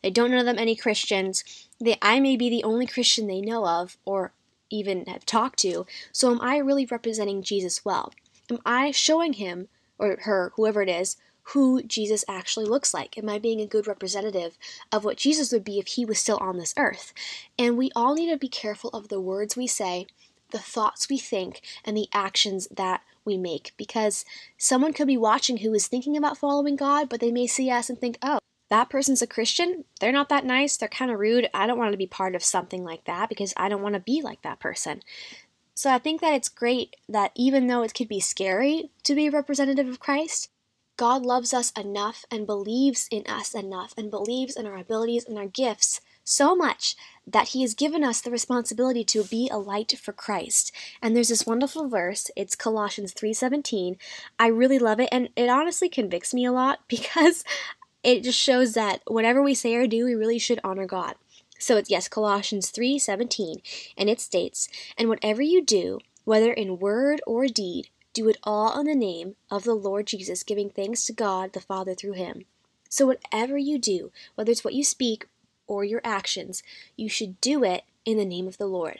They 0.03 0.09
don't 0.09 0.31
know 0.31 0.43
them 0.43 0.57
any 0.57 0.75
Christians. 0.75 1.43
They, 1.79 1.97
I 2.01 2.19
may 2.19 2.35
be 2.35 2.49
the 2.49 2.63
only 2.63 2.85
Christian 2.85 3.27
they 3.27 3.41
know 3.41 3.65
of 3.65 3.97
or 4.05 4.33
even 4.69 5.05
have 5.05 5.25
talked 5.25 5.59
to. 5.59 5.85
So 6.11 6.31
am 6.31 6.41
I 6.41 6.57
really 6.57 6.85
representing 6.85 7.41
Jesus 7.41 7.83
well? 7.83 8.13
Am 8.49 8.59
I 8.65 8.91
showing 8.91 9.33
him 9.33 9.67
or 9.97 10.17
her, 10.21 10.53
whoever 10.55 10.81
it 10.81 10.89
is, 10.89 11.17
who 11.53 11.81
Jesus 11.81 12.23
actually 12.29 12.65
looks 12.65 12.93
like? 12.93 13.17
Am 13.17 13.27
I 13.27 13.39
being 13.39 13.59
a 13.59 13.67
good 13.67 13.87
representative 13.87 14.57
of 14.91 15.03
what 15.03 15.17
Jesus 15.17 15.51
would 15.51 15.63
be 15.63 15.79
if 15.79 15.87
he 15.87 16.05
was 16.05 16.19
still 16.19 16.37
on 16.37 16.57
this 16.57 16.73
earth? 16.77 17.13
And 17.57 17.77
we 17.77 17.91
all 17.95 18.13
need 18.13 18.29
to 18.29 18.37
be 18.37 18.47
careful 18.47 18.91
of 18.91 19.07
the 19.07 19.19
words 19.19 19.57
we 19.57 19.67
say, 19.67 20.07
the 20.51 20.59
thoughts 20.59 21.09
we 21.09 21.17
think, 21.17 21.61
and 21.83 21.97
the 21.97 22.07
actions 22.13 22.67
that 22.69 23.01
we 23.25 23.37
make 23.37 23.73
because 23.77 24.25
someone 24.57 24.93
could 24.93 25.07
be 25.07 25.17
watching 25.17 25.57
who 25.57 25.73
is 25.73 25.87
thinking 25.87 26.17
about 26.17 26.37
following 26.37 26.75
God, 26.75 27.09
but 27.09 27.19
they 27.19 27.31
may 27.31 27.47
see 27.47 27.69
us 27.69 27.89
and 27.89 27.99
think, 27.99 28.17
oh, 28.21 28.39
that 28.69 28.89
person's 28.89 29.21
a 29.21 29.27
Christian. 29.27 29.85
They're 29.99 30.11
not 30.11 30.29
that 30.29 30.45
nice. 30.45 30.77
They're 30.77 30.87
kind 30.87 31.11
of 31.11 31.19
rude. 31.19 31.49
I 31.53 31.67
don't 31.67 31.77
want 31.77 31.91
to 31.91 31.97
be 31.97 32.07
part 32.07 32.35
of 32.35 32.43
something 32.43 32.83
like 32.83 33.05
that 33.05 33.29
because 33.29 33.53
I 33.57 33.67
don't 33.67 33.81
want 33.81 33.95
to 33.95 33.99
be 33.99 34.21
like 34.21 34.41
that 34.43 34.59
person. 34.59 35.01
So 35.73 35.89
I 35.91 35.97
think 35.97 36.21
that 36.21 36.33
it's 36.33 36.49
great 36.49 36.95
that 37.07 37.31
even 37.35 37.67
though 37.67 37.83
it 37.83 37.93
could 37.93 38.09
be 38.09 38.19
scary 38.19 38.91
to 39.03 39.15
be 39.15 39.27
a 39.27 39.31
representative 39.31 39.87
of 39.87 39.99
Christ, 39.99 40.49
God 40.97 41.25
loves 41.25 41.53
us 41.53 41.71
enough 41.71 42.25
and 42.29 42.45
believes 42.45 43.07
in 43.09 43.23
us 43.27 43.55
enough 43.55 43.93
and 43.97 44.11
believes 44.11 44.57
in 44.57 44.65
our 44.65 44.75
abilities 44.75 45.23
and 45.23 45.37
our 45.37 45.47
gifts 45.47 46.01
so 46.29 46.55
much 46.55 46.95
that 47.25 47.49
he 47.49 47.61
has 47.61 47.73
given 47.73 48.03
us 48.03 48.21
the 48.21 48.31
responsibility 48.31 49.03
to 49.03 49.23
be 49.23 49.49
a 49.49 49.57
light 49.57 49.93
for 49.99 50.13
Christ. 50.13 50.71
And 51.01 51.15
there's 51.15 51.29
this 51.29 51.45
wonderful 51.45 51.87
verse, 51.89 52.29
it's 52.35 52.55
Colossians 52.55 53.13
3:17. 53.13 53.97
I 54.37 54.47
really 54.47 54.79
love 54.79 54.99
it 54.99 55.09
and 55.11 55.29
it 55.35 55.49
honestly 55.49 55.89
convicts 55.89 56.33
me 56.33 56.45
a 56.45 56.51
lot 56.51 56.81
because 56.87 57.43
it 58.03 58.23
just 58.23 58.39
shows 58.39 58.73
that 58.73 59.01
whatever 59.07 59.41
we 59.41 59.53
say 59.53 59.75
or 59.75 59.87
do, 59.87 60.05
we 60.05 60.15
really 60.15 60.39
should 60.39 60.59
honor 60.63 60.85
God. 60.85 61.15
So 61.57 61.77
it's 61.77 61.89
yes, 61.89 62.07
Colossians 62.07 62.71
3:17, 62.71 63.61
and 63.97 64.09
it 64.09 64.21
states, 64.21 64.69
"And 64.97 65.09
whatever 65.09 65.41
you 65.41 65.61
do, 65.61 65.99
whether 66.23 66.53
in 66.53 66.79
word 66.79 67.21
or 67.27 67.47
deed, 67.47 67.89
do 68.13 68.29
it 68.29 68.37
all 68.43 68.79
in 68.79 68.85
the 68.85 68.95
name 68.95 69.35
of 69.51 69.63
the 69.63 69.73
Lord 69.73 70.07
Jesus, 70.07 70.43
giving 70.43 70.69
thanks 70.69 71.03
to 71.05 71.13
God 71.13 71.53
the 71.53 71.59
Father 71.59 71.95
through 71.95 72.13
him." 72.13 72.45
So 72.87 73.05
whatever 73.05 73.57
you 73.57 73.77
do, 73.77 74.11
whether 74.35 74.51
it's 74.51 74.63
what 74.63 74.73
you 74.73 74.83
speak 74.83 75.27
or 75.69 75.85
your 75.85 76.01
actions, 76.03 76.61
you 76.97 77.07
should 77.07 77.39
do 77.39 77.63
it 77.63 77.83
in 78.03 78.17
the 78.17 78.25
name 78.25 78.47
of 78.47 78.57
the 78.57 78.67
Lord. 78.67 78.99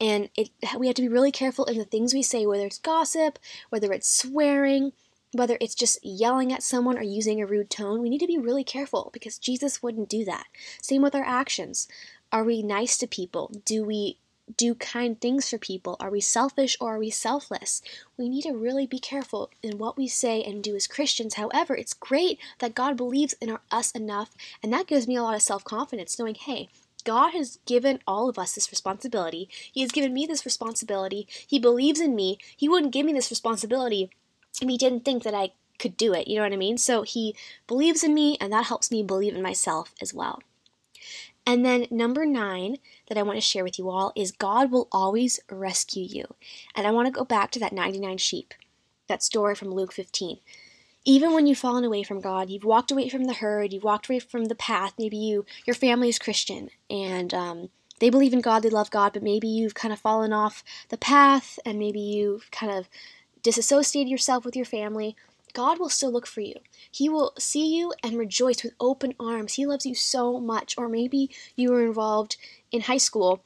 And 0.00 0.28
it, 0.36 0.50
we 0.76 0.88
have 0.88 0.96
to 0.96 1.02
be 1.02 1.08
really 1.08 1.30
careful 1.30 1.64
in 1.66 1.78
the 1.78 1.84
things 1.84 2.12
we 2.12 2.22
say, 2.22 2.44
whether 2.46 2.66
it's 2.66 2.78
gossip, 2.78 3.38
whether 3.70 3.92
it's 3.92 4.10
swearing, 4.10 4.92
whether 5.32 5.56
it's 5.60 5.74
just 5.74 6.04
yelling 6.04 6.52
at 6.52 6.62
someone 6.62 6.98
or 6.98 7.02
using 7.02 7.40
a 7.40 7.46
rude 7.46 7.70
tone. 7.70 8.00
We 8.00 8.10
need 8.10 8.20
to 8.20 8.26
be 8.26 8.38
really 8.38 8.64
careful 8.64 9.10
because 9.12 9.38
Jesus 9.38 9.82
wouldn't 9.82 10.08
do 10.08 10.24
that. 10.24 10.46
Same 10.82 11.02
with 11.02 11.14
our 11.14 11.24
actions. 11.24 11.86
Are 12.32 12.44
we 12.44 12.62
nice 12.62 12.98
to 12.98 13.06
people? 13.06 13.52
Do 13.64 13.84
we 13.84 14.18
do 14.54 14.74
kind 14.74 15.20
things 15.20 15.48
for 15.50 15.58
people? 15.58 15.96
Are 15.98 16.10
we 16.10 16.20
selfish 16.20 16.76
or 16.80 16.94
are 16.94 16.98
we 16.98 17.10
selfless? 17.10 17.82
We 18.16 18.28
need 18.28 18.42
to 18.42 18.52
really 18.52 18.86
be 18.86 18.98
careful 18.98 19.50
in 19.62 19.78
what 19.78 19.96
we 19.96 20.06
say 20.06 20.42
and 20.42 20.62
do 20.62 20.76
as 20.76 20.86
Christians. 20.86 21.34
However, 21.34 21.74
it's 21.74 21.94
great 21.94 22.38
that 22.60 22.74
God 22.74 22.96
believes 22.96 23.34
in 23.40 23.50
our, 23.50 23.60
us 23.70 23.90
enough, 23.92 24.34
and 24.62 24.72
that 24.72 24.86
gives 24.86 25.08
me 25.08 25.16
a 25.16 25.22
lot 25.22 25.34
of 25.34 25.42
self 25.42 25.64
confidence 25.64 26.18
knowing, 26.18 26.36
hey, 26.36 26.68
God 27.04 27.30
has 27.32 27.58
given 27.66 28.00
all 28.06 28.28
of 28.28 28.38
us 28.38 28.54
this 28.54 28.70
responsibility. 28.70 29.48
He 29.72 29.80
has 29.82 29.92
given 29.92 30.12
me 30.12 30.26
this 30.26 30.44
responsibility. 30.44 31.28
He 31.46 31.58
believes 31.58 32.00
in 32.00 32.16
me. 32.16 32.38
He 32.56 32.68
wouldn't 32.68 32.92
give 32.92 33.06
me 33.06 33.12
this 33.12 33.30
responsibility 33.30 34.10
if 34.60 34.68
He 34.68 34.76
didn't 34.76 35.04
think 35.04 35.22
that 35.22 35.34
I 35.34 35.52
could 35.78 35.96
do 35.96 36.12
it. 36.12 36.26
You 36.26 36.36
know 36.36 36.42
what 36.42 36.52
I 36.52 36.56
mean? 36.56 36.78
So 36.78 37.02
He 37.02 37.34
believes 37.66 38.02
in 38.02 38.14
me, 38.14 38.36
and 38.40 38.52
that 38.52 38.66
helps 38.66 38.90
me 38.90 39.02
believe 39.02 39.34
in 39.34 39.42
myself 39.42 39.94
as 40.00 40.12
well. 40.12 40.40
And 41.46 41.64
then 41.64 41.86
number 41.90 42.26
nine 42.26 42.78
that 43.08 43.16
I 43.16 43.22
want 43.22 43.36
to 43.36 43.40
share 43.40 43.62
with 43.62 43.78
you 43.78 43.88
all 43.88 44.12
is 44.16 44.32
God 44.32 44.72
will 44.72 44.88
always 44.90 45.38
rescue 45.48 46.04
you. 46.04 46.34
And 46.74 46.86
I 46.86 46.90
want 46.90 47.06
to 47.06 47.12
go 47.12 47.24
back 47.24 47.52
to 47.52 47.60
that 47.60 47.72
99 47.72 48.18
sheep, 48.18 48.52
that 49.08 49.22
story 49.22 49.54
from 49.54 49.70
Luke 49.70 49.92
15. 49.92 50.38
Even 51.04 51.32
when 51.32 51.46
you've 51.46 51.58
fallen 51.58 51.84
away 51.84 52.02
from 52.02 52.20
God, 52.20 52.50
you've 52.50 52.64
walked 52.64 52.90
away 52.90 53.08
from 53.08 53.24
the 53.24 53.34
herd, 53.34 53.72
you've 53.72 53.84
walked 53.84 54.08
away 54.08 54.18
from 54.18 54.46
the 54.46 54.56
path. 54.56 54.94
Maybe 54.98 55.16
you, 55.16 55.46
your 55.64 55.74
family 55.74 56.08
is 56.08 56.18
Christian, 56.18 56.68
and 56.90 57.32
um, 57.32 57.68
they 58.00 58.10
believe 58.10 58.32
in 58.32 58.40
God, 58.40 58.64
they 58.64 58.70
love 58.70 58.90
God, 58.90 59.12
but 59.12 59.22
maybe 59.22 59.46
you've 59.46 59.74
kind 59.74 59.92
of 59.94 60.00
fallen 60.00 60.32
off 60.32 60.64
the 60.88 60.98
path, 60.98 61.60
and 61.64 61.78
maybe 61.78 62.00
you've 62.00 62.50
kind 62.50 62.72
of 62.72 62.88
disassociated 63.40 64.10
yourself 64.10 64.44
with 64.44 64.56
your 64.56 64.64
family. 64.64 65.14
God 65.56 65.80
will 65.80 65.88
still 65.88 66.12
look 66.12 66.26
for 66.26 66.42
you. 66.42 66.56
He 66.90 67.08
will 67.08 67.32
see 67.38 67.74
you 67.74 67.94
and 68.02 68.18
rejoice 68.18 68.62
with 68.62 68.74
open 68.78 69.14
arms. 69.18 69.54
He 69.54 69.64
loves 69.64 69.86
you 69.86 69.94
so 69.94 70.38
much. 70.38 70.74
Or 70.76 70.86
maybe 70.86 71.30
you 71.56 71.72
were 71.72 71.82
involved 71.82 72.36
in 72.70 72.82
high 72.82 72.98
school 72.98 73.40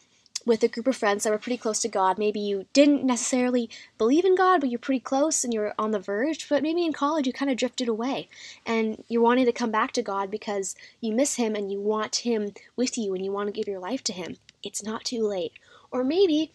with 0.45 0.65
a 0.65 0.69
group 0.69 0.89
of 0.89 0.97
friends 0.97 1.23
that 1.23 1.31
were 1.31 1.39
pretty 1.39 1.57
close 1.57 1.79
to 1.83 1.89
God. 1.89 2.19
Maybe 2.19 2.41
you 2.41 2.67
didn't 2.73 3.05
necessarily 3.05 3.71
believe 3.97 4.25
in 4.25 4.35
God, 4.35 4.61
but 4.61 4.71
you're 4.71 4.81
pretty 4.81 4.99
close 4.99 5.45
and 5.45 5.55
you're 5.55 5.73
on 5.79 5.93
the 5.93 6.01
verge. 6.01 6.49
But 6.49 6.65
maybe 6.65 6.85
in 6.85 6.93
college 6.93 7.29
you 7.29 7.33
kind 7.33 7.49
of 7.49 7.57
drifted 7.57 7.87
away 7.87 8.29
and 8.67 9.05
you're 9.07 9.23
wanting 9.23 9.47
to 9.47 9.53
come 9.53 9.71
back 9.71 9.93
to 9.93 10.03
God 10.03 10.33
because 10.33 10.75
you 11.01 11.13
miss 11.13 11.37
Him 11.37 11.55
and 11.55 11.71
you 11.71 11.81
want 11.81 12.17
Him 12.17 12.55
with 12.75 12.99
you 12.99 13.15
and 13.15 13.25
you 13.25 13.31
want 13.31 13.47
to 13.47 13.53
give 13.53 13.69
your 13.69 13.79
life 13.79 14.03
to 14.03 14.13
Him. 14.13 14.37
It's 14.65 14.83
not 14.83 15.05
too 15.05 15.23
late. 15.23 15.53
Or 15.93 16.03
maybe 16.03 16.51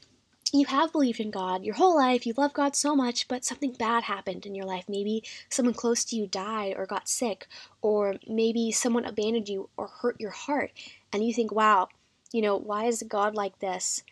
you 0.59 0.67
have 0.67 0.91
believed 0.91 1.19
in 1.19 1.31
God 1.31 1.63
your 1.63 1.75
whole 1.75 1.95
life, 1.95 2.25
you 2.25 2.33
love 2.37 2.53
God 2.53 2.75
so 2.75 2.95
much, 2.95 3.27
but 3.27 3.45
something 3.45 3.73
bad 3.73 4.03
happened 4.03 4.45
in 4.45 4.55
your 4.55 4.65
life. 4.65 4.85
Maybe 4.87 5.23
someone 5.49 5.73
close 5.73 6.03
to 6.05 6.15
you 6.15 6.27
died 6.27 6.75
or 6.77 6.85
got 6.85 7.09
sick, 7.09 7.47
or 7.81 8.15
maybe 8.27 8.71
someone 8.71 9.05
abandoned 9.05 9.49
you 9.49 9.69
or 9.77 9.87
hurt 9.87 10.19
your 10.19 10.31
heart, 10.31 10.71
and 11.11 11.25
you 11.25 11.33
think, 11.33 11.51
wow, 11.51 11.89
you 12.31 12.41
know, 12.41 12.57
why 12.57 12.85
is 12.85 13.03
God 13.07 13.35
like 13.35 13.59
this, 13.59 14.03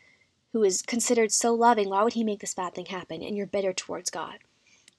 who 0.54 0.64
is 0.64 0.82
considered 0.82 1.32
so 1.32 1.54
loving? 1.54 1.90
Why 1.90 2.04
would 2.04 2.14
he 2.14 2.24
make 2.24 2.40
this 2.40 2.54
bad 2.54 2.76
thing 2.76 2.86
happen? 2.86 3.22
And 3.22 3.36
you're 3.36 3.46
bitter 3.46 3.74
towards 3.74 4.10
God. 4.10 4.40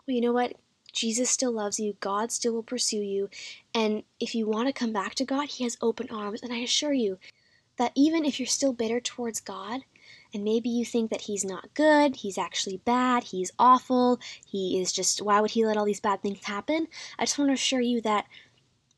Well, 0.06 0.14
you 0.14 0.20
know 0.20 0.32
what? 0.32 0.54
Jesus 0.92 1.30
still 1.30 1.52
loves 1.52 1.80
you. 1.80 1.96
God 2.00 2.30
still 2.30 2.52
will 2.52 2.62
pursue 2.62 3.00
you. 3.00 3.28
And 3.74 4.04
if 4.20 4.34
you 4.34 4.46
want 4.46 4.68
to 4.68 4.72
come 4.72 4.92
back 4.92 5.14
to 5.16 5.24
God, 5.24 5.48
He 5.48 5.64
has 5.64 5.76
open 5.80 6.08
arms. 6.10 6.42
And 6.42 6.52
I 6.52 6.58
assure 6.58 6.92
you 6.92 7.18
that 7.76 7.92
even 7.94 8.24
if 8.24 8.38
you're 8.38 8.46
still 8.46 8.72
bitter 8.72 9.00
towards 9.00 9.40
God, 9.40 9.80
and 10.34 10.42
maybe 10.44 10.68
you 10.68 10.84
think 10.84 11.10
that 11.10 11.22
he's 11.22 11.44
not 11.44 11.72
good, 11.74 12.16
he's 12.16 12.36
actually 12.36 12.78
bad, 12.78 13.24
he's 13.24 13.52
awful, 13.58 14.18
he 14.44 14.80
is 14.80 14.92
just, 14.92 15.22
why 15.22 15.40
would 15.40 15.52
he 15.52 15.64
let 15.64 15.76
all 15.76 15.84
these 15.84 16.00
bad 16.00 16.22
things 16.22 16.44
happen? 16.44 16.88
I 17.18 17.24
just 17.24 17.38
want 17.38 17.50
to 17.50 17.54
assure 17.54 17.80
you 17.80 18.00
that 18.00 18.26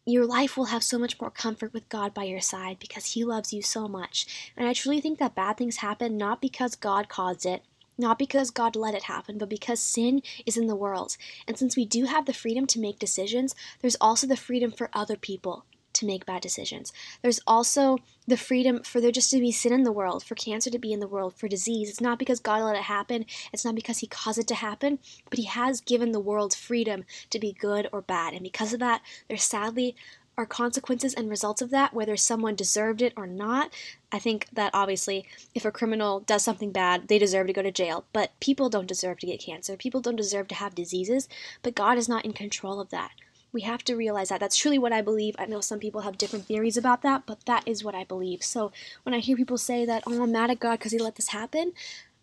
your 0.07 0.25
life 0.25 0.57
will 0.57 0.67
have 0.67 0.83
so 0.83 0.99
much 0.99 1.21
more 1.21 1.31
comfort 1.31 1.73
with 1.73 1.89
God 1.89 2.15
by 2.15 2.25
your 2.25 2.41
side 2.41 2.79
because 2.79 3.13
he 3.13 3.25
loves 3.25 3.53
you 3.53 3.61
so 3.61 3.87
much. 3.87 4.53
And 4.57 4.67
I 4.67 4.73
truly 4.73 5.01
think 5.01 5.19
that 5.19 5.35
bad 5.35 5.57
things 5.59 5.79
happen 5.79 6.17
not 6.17 6.41
because 6.41 6.75
God 6.75 7.09
caused 7.09 7.45
it, 7.45 7.63
not 7.99 8.19
because 8.19 8.51
God 8.51 8.77
let 8.77 8.95
it 8.95 9.05
happen, 9.05 9.37
but 9.37 9.49
because 9.49 9.81
sin 9.81 10.23
is 10.47 10.57
in 10.57 10.69
the 10.69 10.77
world. 10.77 11.17
And 11.47 11.59
since 11.59 11.77
we 11.77 11.85
do 11.85 12.05
have 12.05 12.25
the 12.25 12.33
freedom 12.33 12.67
to 12.69 12.81
make 12.81 12.99
decisions, 12.99 13.55
there's 13.81 13.97
also 14.01 14.27
the 14.27 14.37
freedom 14.37 14.71
for 14.71 14.91
other 14.93 15.17
people 15.17 15.65
to 15.99 16.07
make 16.07 16.27
bad 16.27 16.43
decisions. 16.43 16.93
There's 17.23 17.41
also 17.47 17.99
the 18.27 18.37
freedom 18.37 18.83
for 18.83 19.01
there 19.01 19.13
just 19.13 19.31
to 19.31 19.41
be 19.41 19.53
sin 19.53 19.73
in 19.73 19.83
the 19.83 19.93
world, 19.93 20.25
for 20.25 20.35
cancer 20.35 20.71
to 20.71 20.79
be 20.79 20.93
in 20.93 21.01
the 21.01 21.07
world, 21.07 21.35
for 21.35 21.49
disease. 21.49 21.89
It's 21.89 22.01
not 22.01 22.19
because 22.19 22.41
God 22.41 22.63
let 22.63 22.77
it 22.77 22.83
happen, 22.83 23.27
it's 23.53 23.65
not 23.65 23.75
because 23.75 23.99
He 23.99 24.07
caused 24.07 24.39
it 24.39 24.49
to 24.49 24.55
happen, 24.55 24.99
but 25.31 25.39
He 25.39 25.47
has 25.47 25.81
given 25.81 26.13
the 26.13 26.21
world 26.21 26.55
freedom 26.55 27.05
to 27.31 27.39
be 27.39 27.53
good 27.53 27.89
or 27.93 28.03
bad. 28.03 28.35
And 28.35 28.43
because 28.43 28.73
of 28.73 28.81
that, 28.81 29.03
there 29.29 29.37
sadly 29.37 29.97
are 30.39 30.47
consequences 30.47 31.15
and 31.15 31.31
results 31.31 31.63
of 31.63 31.71
that, 31.71 31.95
whether 31.95 32.17
someone 32.17 32.55
deserved 32.55 33.01
it 33.01 33.15
or 33.17 33.27
not. 33.27 33.73
I 34.13 34.19
think 34.19 34.49
that 34.53 34.71
obviously, 34.75 35.27
if 35.55 35.65
a 35.65 35.71
criminal 35.71 36.21
does 36.21 36.45
something 36.45 36.73
bad, 36.73 37.09
they 37.09 37.19
deserve 37.19 37.47
to 37.47 37.53
go 37.53 37.63
to 37.63 37.73
jail. 37.73 38.05
But 38.13 38.39
people 38.41 38.69
don't 38.69 38.87
deserve 38.87 39.19
to 39.21 39.27
get 39.27 39.41
cancer. 39.41 39.77
People 39.77 40.01
don't 40.01 40.17
deserve 40.17 40.49
to 40.49 40.55
have 40.55 40.75
diseases. 40.75 41.29
But 41.63 41.75
God 41.75 41.97
is 41.97 42.09
not 42.09 42.25
in 42.25 42.33
control 42.33 42.81
of 42.81 42.91
that. 42.91 43.13
We 43.57 43.63
have 43.63 43.85
to 43.85 43.97
realize 43.97 44.29
that. 44.29 44.39
That's 44.39 44.59
truly 44.59 44.79
what 44.79 44.93
I 44.93 45.01
believe. 45.01 45.35
I 45.39 45.47
know 45.47 45.63
some 45.63 45.79
people 45.79 46.03
have 46.03 46.19
different 46.19 46.45
theories 46.45 46.77
about 46.77 47.01
that, 47.01 47.25
but 47.25 47.47
that 47.47 47.67
is 47.67 47.83
what 47.83 47.95
I 47.95 48.05
believe. 48.05 48.43
So 48.45 48.71
when 49.03 49.15
I 49.15 49.21
hear 49.21 49.35
people 49.35 49.57
say 49.57 49.87
that, 49.87 50.03
oh, 50.07 50.23
I'm 50.23 50.33
mad 50.33 50.51
at 50.51 50.61
God 50.61 50.73
because 50.73 50.93
he 50.93 50.99
let 50.99 51.17
this 51.17 51.29
happen, 51.29 51.73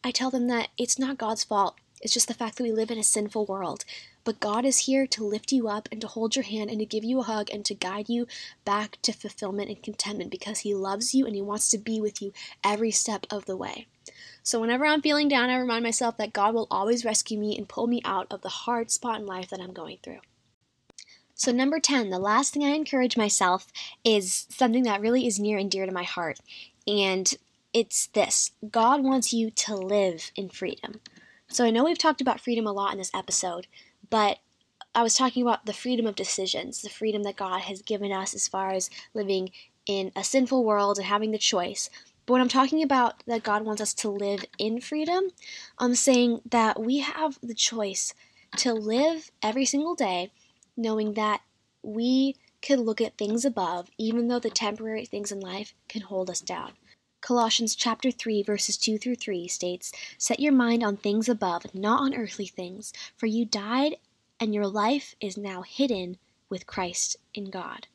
I 0.03 0.11
tell 0.11 0.29
them 0.29 0.45
that 0.49 0.67
it's 0.77 0.99
not 0.99 1.17
God's 1.17 1.43
fault. 1.43 1.73
It's 2.03 2.13
just 2.13 2.27
the 2.27 2.35
fact 2.35 2.57
that 2.57 2.63
we 2.63 2.71
live 2.71 2.91
in 2.91 2.99
a 2.99 3.03
sinful 3.03 3.47
world. 3.47 3.83
But 4.23 4.39
God 4.39 4.63
is 4.63 4.85
here 4.85 5.07
to 5.07 5.23
lift 5.23 5.51
you 5.51 5.67
up 5.67 5.89
and 5.91 5.99
to 6.01 6.07
hold 6.07 6.35
your 6.35 6.43
hand 6.43 6.69
and 6.69 6.77
to 6.77 6.85
give 6.85 7.03
you 7.03 7.19
a 7.19 7.23
hug 7.23 7.49
and 7.51 7.65
to 7.65 7.73
guide 7.73 8.09
you 8.09 8.27
back 8.63 8.99
to 9.01 9.11
fulfillment 9.11 9.69
and 9.69 9.81
contentment 9.81 10.29
because 10.29 10.59
He 10.59 10.75
loves 10.75 11.15
you 11.15 11.25
and 11.25 11.33
He 11.33 11.41
wants 11.41 11.67
to 11.69 11.79
be 11.79 11.99
with 11.99 12.21
you 12.21 12.31
every 12.63 12.91
step 12.91 13.25
of 13.31 13.45
the 13.45 13.57
way. 13.57 13.87
So, 14.43 14.61
whenever 14.61 14.85
I'm 14.85 15.01
feeling 15.01 15.29
down, 15.29 15.49
I 15.49 15.57
remind 15.57 15.81
myself 15.81 16.15
that 16.17 16.31
God 16.31 16.53
will 16.53 16.67
always 16.69 17.03
rescue 17.03 17.39
me 17.39 17.57
and 17.57 17.67
pull 17.67 17.87
me 17.87 18.03
out 18.05 18.27
of 18.29 18.41
the 18.41 18.49
hard 18.49 18.91
spot 18.91 19.19
in 19.19 19.25
life 19.25 19.49
that 19.49 19.59
I'm 19.59 19.73
going 19.73 19.97
through. 20.03 20.19
So, 21.35 21.51
number 21.51 21.79
10, 21.79 22.09
the 22.09 22.19
last 22.19 22.53
thing 22.53 22.63
I 22.63 22.69
encourage 22.69 23.17
myself 23.17 23.67
is 24.03 24.45
something 24.49 24.83
that 24.83 25.01
really 25.01 25.25
is 25.25 25.39
near 25.39 25.57
and 25.57 25.69
dear 25.69 25.85
to 25.85 25.91
my 25.91 26.03
heart. 26.03 26.39
And 26.87 27.33
it's 27.73 28.07
this 28.07 28.51
God 28.69 29.03
wants 29.03 29.33
you 29.33 29.49
to 29.49 29.75
live 29.75 30.31
in 30.35 30.49
freedom. 30.49 31.01
So, 31.49 31.65
I 31.65 31.71
know 31.71 31.83
we've 31.83 31.97
talked 31.97 32.21
about 32.21 32.39
freedom 32.39 32.67
a 32.67 32.71
lot 32.71 32.93
in 32.93 32.99
this 32.99 33.13
episode, 33.13 33.67
but 34.09 34.39
I 34.95 35.01
was 35.01 35.15
talking 35.15 35.41
about 35.41 35.65
the 35.65 35.73
freedom 35.73 36.05
of 36.05 36.15
decisions, 36.15 36.81
the 36.81 36.89
freedom 36.89 37.23
that 37.23 37.35
God 37.35 37.61
has 37.61 37.81
given 37.81 38.11
us 38.11 38.35
as 38.35 38.47
far 38.47 38.71
as 38.71 38.91
living 39.15 39.49
in 39.87 40.11
a 40.15 40.23
sinful 40.23 40.63
world 40.63 40.97
and 40.97 41.07
having 41.07 41.31
the 41.31 41.37
choice. 41.39 41.89
But 42.25 42.33
when 42.33 42.41
I'm 42.41 42.47
talking 42.47 42.83
about 42.83 43.23
that 43.25 43.43
God 43.43 43.65
wants 43.65 43.81
us 43.81 43.93
to 43.95 44.09
live 44.09 44.45
in 44.57 44.79
freedom, 44.79 45.25
I'm 45.79 45.95
saying 45.95 46.41
that 46.49 46.79
we 46.79 46.99
have 46.99 47.39
the 47.41 47.55
choice 47.55 48.13
to 48.57 48.73
live 48.73 49.31
every 49.41 49.65
single 49.65 49.95
day 49.95 50.31
knowing 50.75 51.13
that 51.13 51.41
we 51.81 52.35
can 52.61 52.81
look 52.81 53.01
at 53.01 53.17
things 53.17 53.43
above, 53.43 53.89
even 53.97 54.27
though 54.27 54.39
the 54.39 54.49
temporary 54.49 55.05
things 55.05 55.31
in 55.31 55.39
life 55.39 55.73
can 55.87 56.01
hold 56.01 56.29
us 56.29 56.41
down. 56.41 56.73
Colossians 57.21 57.75
chapter 57.75 58.11
3 58.11 58.43
verses 58.43 58.77
2 58.77 58.97
through 58.97 59.15
3 59.15 59.47
states, 59.47 59.91
"Set 60.17 60.39
your 60.39 60.51
mind 60.51 60.83
on 60.83 60.97
things 60.97 61.29
above, 61.29 61.73
not 61.73 62.01
on 62.01 62.15
earthly 62.15 62.47
things, 62.47 62.91
for 63.15 63.27
you 63.27 63.45
died 63.45 63.95
and 64.39 64.53
your 64.53 64.67
life 64.67 65.15
is 65.21 65.37
now 65.37 65.61
hidden 65.61 66.17
with 66.49 66.67
Christ 66.67 67.17
in 67.33 67.49
God." 67.49 67.87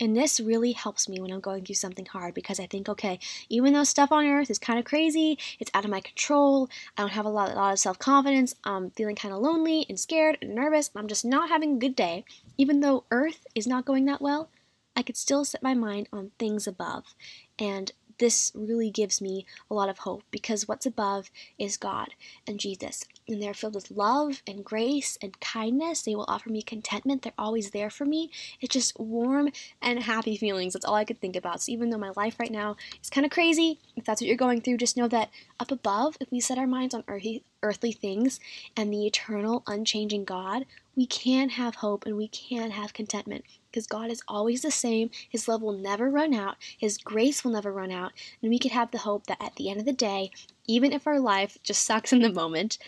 And 0.00 0.16
this 0.16 0.40
really 0.40 0.72
helps 0.72 1.08
me 1.08 1.20
when 1.20 1.30
I'm 1.30 1.40
going 1.40 1.64
through 1.64 1.74
something 1.74 2.06
hard 2.06 2.32
because 2.32 2.58
I 2.58 2.66
think, 2.66 2.88
okay, 2.88 3.18
even 3.50 3.74
though 3.74 3.84
stuff 3.84 4.10
on 4.10 4.24
earth 4.24 4.50
is 4.50 4.58
kind 4.58 4.78
of 4.78 4.86
crazy, 4.86 5.38
it's 5.58 5.70
out 5.74 5.84
of 5.84 5.90
my 5.90 6.00
control, 6.00 6.70
I 6.96 7.02
don't 7.02 7.10
have 7.12 7.26
a 7.26 7.30
lot, 7.30 7.50
a 7.50 7.54
lot 7.54 7.72
of 7.72 7.78
self 7.78 7.98
confidence, 7.98 8.54
I'm 8.64 8.90
feeling 8.90 9.14
kind 9.14 9.34
of 9.34 9.40
lonely 9.40 9.84
and 9.88 10.00
scared 10.00 10.38
and 10.40 10.54
nervous, 10.54 10.90
I'm 10.96 11.06
just 11.06 11.24
not 11.24 11.50
having 11.50 11.74
a 11.74 11.78
good 11.78 11.94
day, 11.94 12.24
even 12.56 12.80
though 12.80 13.04
earth 13.10 13.46
is 13.54 13.66
not 13.66 13.84
going 13.84 14.06
that 14.06 14.22
well, 14.22 14.48
I 14.96 15.02
could 15.02 15.18
still 15.18 15.44
set 15.44 15.62
my 15.62 15.74
mind 15.74 16.08
on 16.12 16.30
things 16.38 16.66
above. 16.66 17.14
And 17.58 17.92
this 18.18 18.52
really 18.54 18.90
gives 18.90 19.20
me 19.20 19.46
a 19.70 19.74
lot 19.74 19.88
of 19.88 19.98
hope 19.98 20.22
because 20.30 20.68
what's 20.68 20.86
above 20.86 21.30
is 21.58 21.76
God 21.78 22.10
and 22.46 22.60
Jesus. 22.60 23.04
And 23.30 23.42
they're 23.42 23.54
filled 23.54 23.74
with 23.74 23.90
love 23.90 24.42
and 24.46 24.64
grace 24.64 25.16
and 25.22 25.38
kindness. 25.40 26.02
They 26.02 26.14
will 26.14 26.26
offer 26.28 26.50
me 26.50 26.62
contentment. 26.62 27.22
They're 27.22 27.32
always 27.38 27.70
there 27.70 27.90
for 27.90 28.04
me. 28.04 28.30
It's 28.60 28.72
just 28.72 28.98
warm 28.98 29.50
and 29.80 30.02
happy 30.02 30.36
feelings. 30.36 30.72
That's 30.72 30.84
all 30.84 30.96
I 30.96 31.04
could 31.04 31.20
think 31.20 31.36
about. 31.36 31.62
So 31.62 31.72
even 31.72 31.90
though 31.90 31.98
my 31.98 32.12
life 32.16 32.38
right 32.40 32.50
now 32.50 32.76
is 33.00 33.10
kind 33.10 33.24
of 33.24 33.30
crazy, 33.30 33.78
if 33.96 34.04
that's 34.04 34.20
what 34.20 34.28
you're 34.28 34.36
going 34.36 34.60
through, 34.60 34.78
just 34.78 34.96
know 34.96 35.08
that 35.08 35.30
up 35.58 35.70
above, 35.70 36.16
if 36.20 36.30
we 36.30 36.40
set 36.40 36.58
our 36.58 36.66
minds 36.66 36.94
on 36.94 37.04
earthly, 37.06 37.44
earthly 37.62 37.92
things 37.92 38.40
and 38.76 38.92
the 38.92 39.06
eternal, 39.06 39.62
unchanging 39.66 40.24
God, 40.24 40.66
we 40.96 41.06
can 41.06 41.50
have 41.50 41.76
hope 41.76 42.04
and 42.04 42.16
we 42.16 42.28
can 42.28 42.72
have 42.72 42.92
contentment 42.92 43.44
because 43.70 43.86
God 43.86 44.10
is 44.10 44.22
always 44.26 44.62
the 44.62 44.70
same. 44.70 45.10
His 45.28 45.48
love 45.48 45.62
will 45.62 45.72
never 45.72 46.10
run 46.10 46.34
out, 46.34 46.56
His 46.76 46.98
grace 46.98 47.44
will 47.44 47.52
never 47.52 47.72
run 47.72 47.90
out, 47.92 48.12
and 48.42 48.50
we 48.50 48.58
can 48.58 48.72
have 48.72 48.90
the 48.90 48.98
hope 48.98 49.26
that 49.26 49.42
at 49.42 49.56
the 49.56 49.70
end 49.70 49.80
of 49.80 49.86
the 49.86 49.92
day, 49.92 50.30
even 50.66 50.92
if 50.92 51.06
our 51.06 51.20
life 51.20 51.58
just 51.62 51.84
sucks 51.84 52.12
in 52.12 52.20
the 52.20 52.32
moment, 52.32 52.78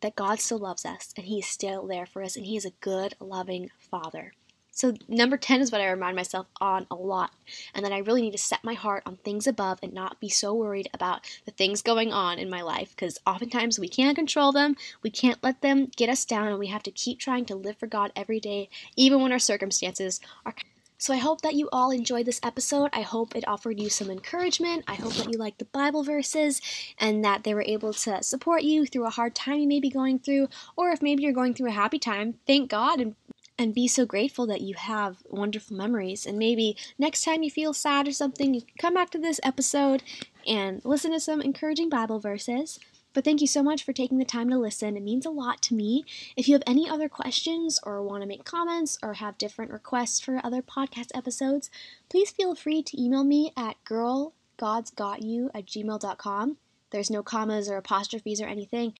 that 0.00 0.16
God 0.16 0.40
still 0.40 0.58
loves 0.58 0.84
us 0.84 1.12
and 1.16 1.26
He 1.26 1.38
is 1.38 1.46
still 1.46 1.86
there 1.86 2.06
for 2.06 2.22
us 2.22 2.36
and 2.36 2.46
He 2.46 2.56
is 2.56 2.64
a 2.64 2.72
good, 2.80 3.14
loving 3.20 3.70
Father. 3.78 4.32
So, 4.76 4.92
number 5.08 5.38
10 5.38 5.62
is 5.62 5.72
what 5.72 5.80
I 5.80 5.88
remind 5.88 6.16
myself 6.16 6.48
on 6.60 6.86
a 6.90 6.94
lot, 6.94 7.30
and 7.74 7.82
that 7.82 7.94
I 7.94 8.00
really 8.00 8.20
need 8.20 8.32
to 8.32 8.38
set 8.38 8.62
my 8.62 8.74
heart 8.74 9.04
on 9.06 9.16
things 9.16 9.46
above 9.46 9.78
and 9.82 9.94
not 9.94 10.20
be 10.20 10.28
so 10.28 10.52
worried 10.52 10.90
about 10.92 11.22
the 11.46 11.50
things 11.50 11.80
going 11.80 12.12
on 12.12 12.38
in 12.38 12.50
my 12.50 12.60
life 12.60 12.90
because 12.90 13.18
oftentimes 13.26 13.78
we 13.78 13.88
can't 13.88 14.14
control 14.14 14.52
them, 14.52 14.76
we 15.02 15.08
can't 15.08 15.42
let 15.42 15.62
them 15.62 15.86
get 15.96 16.10
us 16.10 16.26
down, 16.26 16.48
and 16.48 16.58
we 16.58 16.66
have 16.66 16.82
to 16.82 16.90
keep 16.90 17.18
trying 17.18 17.46
to 17.46 17.54
live 17.54 17.78
for 17.78 17.86
God 17.86 18.12
every 18.14 18.38
day, 18.38 18.68
even 18.96 19.22
when 19.22 19.32
our 19.32 19.38
circumstances 19.38 20.20
are. 20.44 20.54
So 20.98 21.12
I 21.12 21.18
hope 21.18 21.42
that 21.42 21.54
you 21.54 21.68
all 21.72 21.90
enjoyed 21.90 22.26
this 22.26 22.40
episode. 22.42 22.90
I 22.92 23.02
hope 23.02 23.36
it 23.36 23.46
offered 23.46 23.78
you 23.78 23.90
some 23.90 24.10
encouragement. 24.10 24.84
I 24.86 24.94
hope 24.94 25.12
that 25.14 25.30
you 25.30 25.38
liked 25.38 25.58
the 25.58 25.66
Bible 25.66 26.02
verses 26.02 26.60
and 26.98 27.24
that 27.24 27.44
they 27.44 27.54
were 27.54 27.62
able 27.62 27.92
to 27.92 28.22
support 28.22 28.62
you 28.62 28.86
through 28.86 29.06
a 29.06 29.10
hard 29.10 29.34
time 29.34 29.58
you 29.58 29.68
may 29.68 29.80
be 29.80 29.90
going 29.90 30.18
through, 30.18 30.48
or 30.76 30.90
if 30.90 31.02
maybe 31.02 31.22
you're 31.22 31.32
going 31.32 31.54
through 31.54 31.68
a 31.68 31.72
happy 31.72 31.98
time, 31.98 32.34
thank 32.46 32.70
God 32.70 33.00
and 33.00 33.14
and 33.58 33.74
be 33.74 33.88
so 33.88 34.04
grateful 34.04 34.46
that 34.46 34.60
you 34.60 34.74
have 34.74 35.22
wonderful 35.30 35.76
memories. 35.76 36.26
And 36.26 36.38
maybe 36.38 36.76
next 36.98 37.24
time 37.24 37.42
you 37.42 37.50
feel 37.50 37.72
sad 37.72 38.06
or 38.06 38.12
something, 38.12 38.52
you 38.52 38.60
can 38.60 38.74
come 38.78 38.94
back 38.94 39.08
to 39.10 39.18
this 39.18 39.40
episode 39.42 40.02
and 40.46 40.84
listen 40.84 41.12
to 41.12 41.20
some 41.20 41.40
encouraging 41.40 41.88
Bible 41.88 42.20
verses. 42.20 42.78
But 43.16 43.24
thank 43.24 43.40
you 43.40 43.46
so 43.46 43.62
much 43.62 43.82
for 43.82 43.94
taking 43.94 44.18
the 44.18 44.26
time 44.26 44.50
to 44.50 44.58
listen. 44.58 44.94
It 44.94 45.02
means 45.02 45.24
a 45.24 45.30
lot 45.30 45.62
to 45.62 45.74
me. 45.74 46.04
If 46.36 46.48
you 46.48 46.54
have 46.54 46.62
any 46.66 46.86
other 46.86 47.08
questions 47.08 47.80
or 47.82 48.02
want 48.02 48.20
to 48.22 48.28
make 48.28 48.44
comments 48.44 48.98
or 49.02 49.14
have 49.14 49.38
different 49.38 49.72
requests 49.72 50.20
for 50.20 50.38
other 50.44 50.60
podcast 50.60 51.12
episodes, 51.14 51.70
please 52.10 52.30
feel 52.30 52.54
free 52.54 52.82
to 52.82 53.02
email 53.02 53.24
me 53.24 53.54
at 53.56 53.82
girlgodsgotyou 53.86 55.48
at 55.54 55.64
gmail.com. 55.64 56.58
There's 56.90 57.10
no 57.10 57.22
commas 57.22 57.70
or 57.70 57.78
apostrophes 57.78 58.42
or 58.42 58.48
anything. 58.48 58.92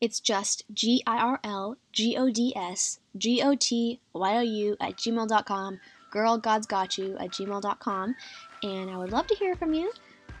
It's 0.00 0.18
just 0.18 0.64
G 0.72 1.02
I 1.06 1.18
R 1.18 1.38
L 1.44 1.76
G 1.92 2.16
O 2.16 2.30
D 2.30 2.54
S 2.56 3.00
G 3.18 3.42
O 3.42 3.54
T 3.54 4.00
Y 4.14 4.34
O 4.34 4.40
U 4.40 4.76
at 4.80 4.96
gmail.com, 4.96 5.80
girlgodsgotyou 6.10 7.22
at 7.22 7.32
gmail.com, 7.32 8.16
and 8.62 8.90
I 8.90 8.96
would 8.96 9.12
love 9.12 9.26
to 9.26 9.34
hear 9.34 9.54
from 9.54 9.74
you. 9.74 9.92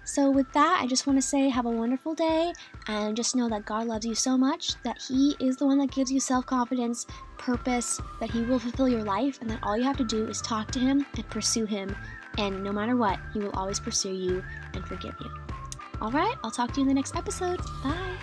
So, 0.08 0.30
with 0.30 0.50
that, 0.54 0.78
I 0.80 0.86
just 0.86 1.06
want 1.06 1.18
to 1.18 1.22
say 1.22 1.50
have 1.50 1.66
a 1.66 1.70
wonderful 1.70 2.14
day 2.14 2.54
and 2.86 3.14
just 3.14 3.36
know 3.36 3.46
that 3.50 3.66
God 3.66 3.86
loves 3.86 4.06
you 4.06 4.14
so 4.14 4.38
much 4.38 4.72
that 4.82 4.96
He 5.06 5.36
is 5.38 5.58
the 5.58 5.66
one 5.66 5.76
that 5.78 5.90
gives 5.90 6.10
you 6.10 6.18
self 6.18 6.46
confidence, 6.46 7.06
purpose, 7.36 8.00
that 8.18 8.30
He 8.30 8.40
will 8.40 8.58
fulfill 8.58 8.88
your 8.88 9.02
life, 9.02 9.38
and 9.42 9.50
that 9.50 9.58
all 9.62 9.76
you 9.76 9.84
have 9.84 9.98
to 9.98 10.04
do 10.04 10.26
is 10.26 10.40
talk 10.40 10.70
to 10.70 10.78
Him 10.78 11.04
and 11.14 11.28
pursue 11.28 11.66
Him. 11.66 11.94
And 12.38 12.64
no 12.64 12.72
matter 12.72 12.96
what, 12.96 13.20
He 13.34 13.40
will 13.40 13.50
always 13.50 13.78
pursue 13.78 14.14
you 14.14 14.42
and 14.72 14.82
forgive 14.86 15.14
you. 15.20 15.30
All 16.00 16.10
right, 16.10 16.36
I'll 16.42 16.50
talk 16.50 16.72
to 16.72 16.80
you 16.80 16.84
in 16.84 16.88
the 16.88 16.94
next 16.94 17.14
episode. 17.14 17.60
Bye. 17.84 18.17